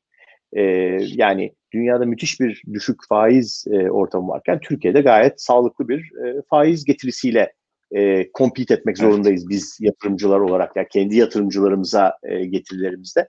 [0.53, 0.61] E,
[1.01, 6.85] yani dünyada müthiş bir düşük faiz e, ortamı varken Türkiye'de gayet sağlıklı bir e, faiz
[6.85, 7.53] getirisiyle
[7.95, 9.49] e, compete etmek zorundayız evet.
[9.49, 10.75] biz yatırımcılar olarak.
[10.75, 13.27] Yani kendi yatırımcılarımıza e, getirilerimizde.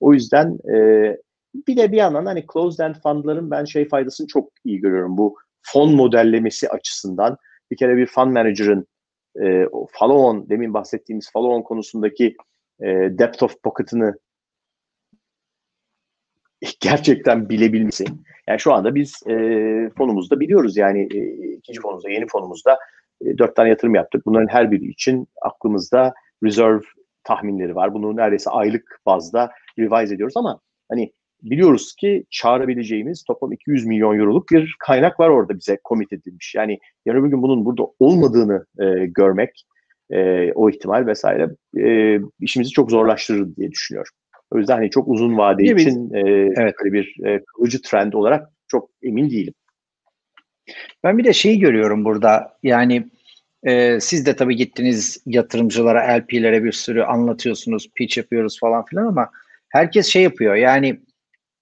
[0.00, 1.16] O yüzden e,
[1.66, 5.18] bir de bir yandan hani closed end fundların ben şey faydasını çok iyi görüyorum.
[5.18, 7.36] Bu fon modellemesi açısından
[7.70, 8.86] bir kere bir fund manager'ın
[9.42, 12.36] e, follow on demin bahsettiğimiz follow on konusundaki
[12.80, 12.86] e,
[13.18, 14.18] depth of pocket'ını
[16.80, 18.04] gerçekten bilebilmesi.
[18.48, 19.34] Yani şu anda biz e,
[19.98, 21.18] fonumuzda biliyoruz yani e,
[21.52, 22.78] ikinci fonumuzda, yeni fonumuzda
[23.20, 24.26] e, dört tane yatırım yaptık.
[24.26, 26.80] Bunların her biri için aklımızda reserve
[27.24, 27.94] tahminleri var.
[27.94, 34.50] Bunu neredeyse aylık bazda revise ediyoruz ama hani biliyoruz ki çağırabileceğimiz toplam 200 milyon euroluk
[34.50, 36.54] bir kaynak var orada bize komit edilmiş.
[36.54, 39.64] Yani yarın bir gün bunun burada olmadığını e, görmek,
[40.10, 41.48] e, o ihtimal vesaire
[41.78, 44.12] e, işimizi çok zorlaştırır diye düşünüyorum.
[44.50, 46.20] O yüzden hani çok uzun vade Değil için e,
[46.56, 46.74] evet.
[46.84, 49.54] böyle bir e, kalıcı trend olarak çok emin değilim.
[51.04, 52.58] Ben bir de şeyi görüyorum burada.
[52.62, 53.08] Yani
[53.62, 59.30] e, siz de tabii gittiniz yatırımcılara, LP'lere bir sürü anlatıyorsunuz, pitch yapıyoruz falan filan ama
[59.68, 60.54] herkes şey yapıyor.
[60.54, 61.00] Yani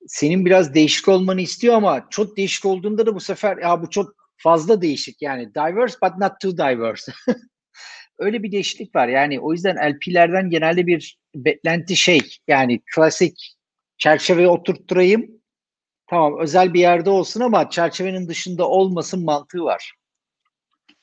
[0.07, 4.15] senin biraz değişik olmanı istiyor ama çok değişik olduğunda da bu sefer ya bu çok
[4.37, 7.13] fazla değişik yani diverse but not too diverse.
[8.19, 9.09] Öyle bir değişiklik var.
[9.09, 13.57] Yani o yüzden LP'lerden genelde bir beklenti şey yani klasik
[13.99, 15.31] çerçeveye oturtturayım.
[16.07, 19.93] Tamam özel bir yerde olsun ama çerçevenin dışında olmasın mantığı var.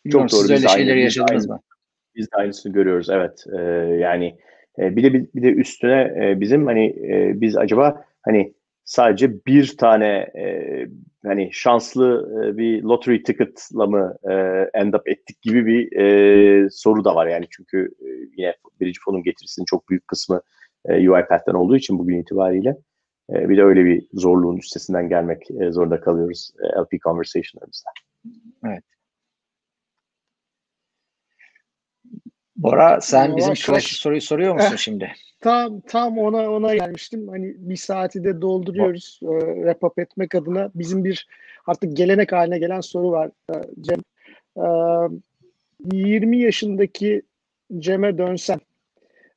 [0.06, 0.48] Bilmiyorum, Çok doğru.
[0.48, 1.60] Siz öyle şeyleri yaşadınız mı?
[2.16, 3.44] Biz de aynısını görüyoruz evet.
[3.58, 3.62] Ee,
[4.00, 4.38] yani
[4.80, 8.54] e, bir de bir, bir de üstüne e, bizim hani e, biz acaba hani
[8.86, 10.08] sadece bir tane
[10.38, 10.86] e,
[11.26, 14.34] hani şanslı e, bir lottery ticket'la mı e,
[14.74, 17.90] end up ettik gibi bir e, soru da var yani çünkü
[18.38, 20.42] yine birinci fonun getirisinin çok büyük kısmı
[20.86, 22.78] e, UiPath'ten olduğu için bugün itibariyle
[23.30, 27.90] bir de öyle bir zorluğun üstesinden gelmek zorunda kalıyoruz e, LP conversation'larımızda.
[28.66, 28.84] Evet.
[32.56, 34.78] Bora sen Yavaş bizim klasik soruyu soruyor musun Eh.
[34.78, 35.12] şimdi?
[35.40, 37.28] Tam tam ona ona gelmiştim.
[37.28, 40.72] Hani bir saati de dolduruyoruz e, wrap up etmek adına.
[40.76, 41.28] Bizim bir
[41.68, 44.00] artık gelenek haline gelen soru var e, Cem.
[44.58, 47.22] E, 20 yaşındaki
[47.80, 48.60] Cem'e dönsen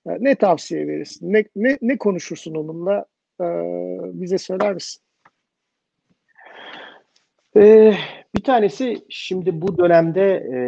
[0.07, 1.33] e, ne tavsiye verirsin?
[1.33, 3.05] Ne, ne, ne konuşursun onunla?
[3.41, 3.45] E,
[4.21, 5.03] bize söyler misin?
[7.57, 7.95] Ee,
[8.37, 10.59] bir tanesi şimdi bu dönemde e,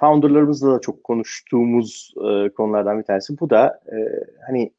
[0.00, 3.40] founderlarımızla da çok konuştuğumuz e, konulardan bir tanesi.
[3.40, 3.96] Bu da e,
[4.46, 4.72] hani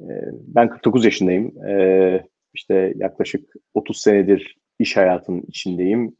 [0.00, 1.64] e, ben 49 yaşındayım.
[1.64, 6.16] E, işte yaklaşık 30 senedir iş hayatının içindeyim.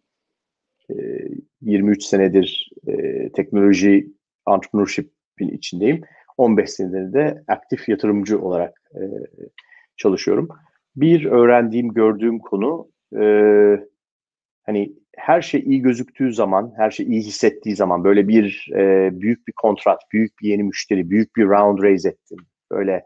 [0.91, 0.95] E,
[1.61, 4.13] 23 senedir e, teknoloji
[4.49, 6.01] entrepreneurship'in içindeyim.
[6.37, 9.03] 15 senedir de aktif yatırımcı olarak e,
[9.97, 10.49] çalışıyorum.
[10.97, 12.89] Bir öğrendiğim, gördüğüm konu
[13.21, 13.25] e,
[14.69, 19.49] hani her şey iyi gözüktüğü zaman, her şey iyi hissettiği zaman böyle bir e, büyük
[19.49, 22.39] bir kontrat, büyük bir yeni müşteri, büyük bir round raise ettin.
[22.71, 23.05] Böyle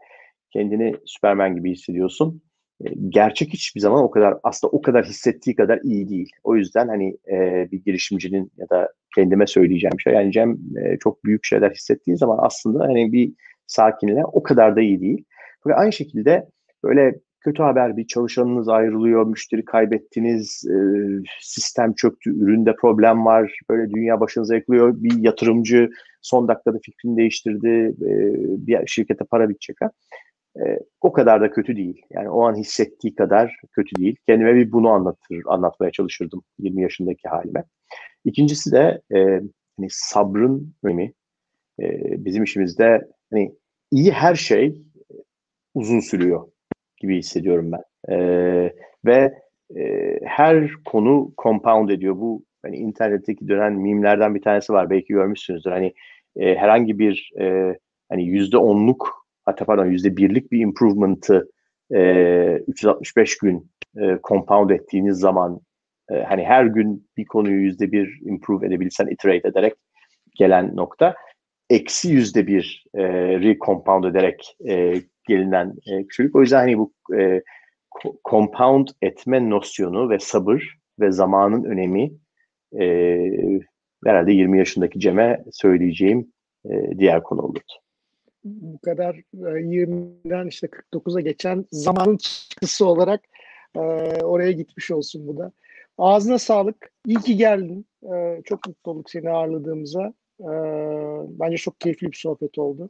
[0.53, 2.41] kendini Superman gibi hissediyorsun.
[2.85, 6.29] E, gerçek hiçbir zaman o kadar aslında o kadar hissettiği kadar iyi değil.
[6.43, 11.23] O yüzden hani e, bir girişimcinin ya da kendime söyleyeceğim şey yani Cem e, çok
[11.25, 13.33] büyük şeyler hissettiği zaman aslında hani bir
[13.67, 15.25] sakinle o kadar da iyi değil.
[15.67, 16.47] Ve aynı şekilde
[16.83, 20.75] böyle kötü haber bir çalışanınız ayrılıyor, müşteri kaybettiniz, e,
[21.41, 25.89] sistem çöktü, üründe problem var, böyle dünya başınıza yıkılıyor, bir yatırımcı
[26.21, 28.17] son dakikada fikrini değiştirdi, e,
[28.67, 29.91] bir şirkete para bitecek ha.
[30.59, 32.01] E, o kadar da kötü değil.
[32.09, 34.15] Yani o an hissettiği kadar kötü değil.
[34.27, 37.63] Kendime bir bunu anlatır, anlatmaya çalışırdım 20 yaşındaki halime.
[38.25, 39.41] İkincisi de e,
[39.77, 41.13] hani sabrın önemi.
[41.79, 41.85] E,
[42.25, 43.55] bizim işimizde hani
[43.91, 44.81] iyi her şey
[45.73, 46.52] uzun sürüyor
[47.03, 47.83] gibi hissediyorum ben.
[48.15, 48.73] Ee,
[49.05, 49.33] ve
[49.77, 52.15] e, her konu compound ediyor.
[52.17, 54.89] Bu hani internetteki dönen mimlerden bir tanesi var.
[54.89, 55.71] Belki görmüşsünüzdür.
[55.71, 55.93] Hani
[56.35, 57.77] e, herhangi bir e,
[58.09, 61.49] hani yüzde onluk hatta pardon yüzde birlik bir improvement'ı
[61.93, 65.59] e, 365 gün e, compound ettiğiniz zaman
[66.11, 69.73] e, hani her gün bir konuyu yüzde bir improve edebilsen iterate ederek
[70.35, 71.15] gelen nokta
[71.69, 73.03] eksi yüzde bir e,
[73.39, 74.93] recompound ederek e,
[75.27, 76.35] gelinen e, küçülük.
[76.35, 77.43] O yüzden hani bu e,
[78.29, 82.11] compound etme nosyonu ve sabır ve zamanın önemi
[82.79, 82.85] e,
[84.05, 86.33] herhalde 20 yaşındaki Cem'e söyleyeceğim
[86.65, 87.73] e, diğer konu olurdu.
[88.43, 93.21] Bu kadar e, 20'den işte 49'a geçen zamanın çıktısı olarak
[93.75, 93.79] e,
[94.23, 95.51] oraya gitmiş olsun bu da.
[95.97, 96.91] Ağzına sağlık.
[97.05, 97.85] İyi ki geldin.
[98.13, 100.13] E, çok mutlu olduk seni ağırladığımıza.
[100.39, 100.51] E,
[101.27, 102.89] bence çok keyifli bir sohbet oldu.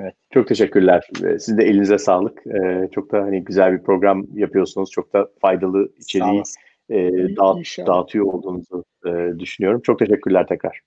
[0.00, 0.14] Evet.
[0.34, 1.08] Çok teşekkürler.
[1.14, 2.46] Sizin de elinize sağlık.
[2.46, 4.90] Ee, çok da hani güzel bir program yapıyorsunuz.
[4.90, 6.42] Çok da faydalı içeriği
[6.90, 6.96] e,
[7.36, 9.80] dağıt, dağıtıyor olduğunuzu e, düşünüyorum.
[9.80, 10.80] Çok teşekkürler tekrar.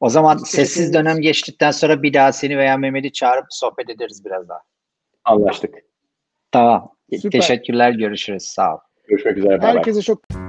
[0.00, 4.48] O zaman sessiz dönem geçtikten sonra bir daha seni veya Mehmet'i çağırıp sohbet ederiz biraz
[4.48, 4.60] daha.
[5.24, 5.74] Anlaştık.
[6.52, 6.92] Tamam.
[7.12, 7.30] Süper.
[7.30, 7.90] Teşekkürler.
[7.90, 8.42] Görüşürüz.
[8.42, 8.78] Sağ ol.
[9.08, 9.58] Görüşmek üzere.
[9.60, 10.39] Herkese çok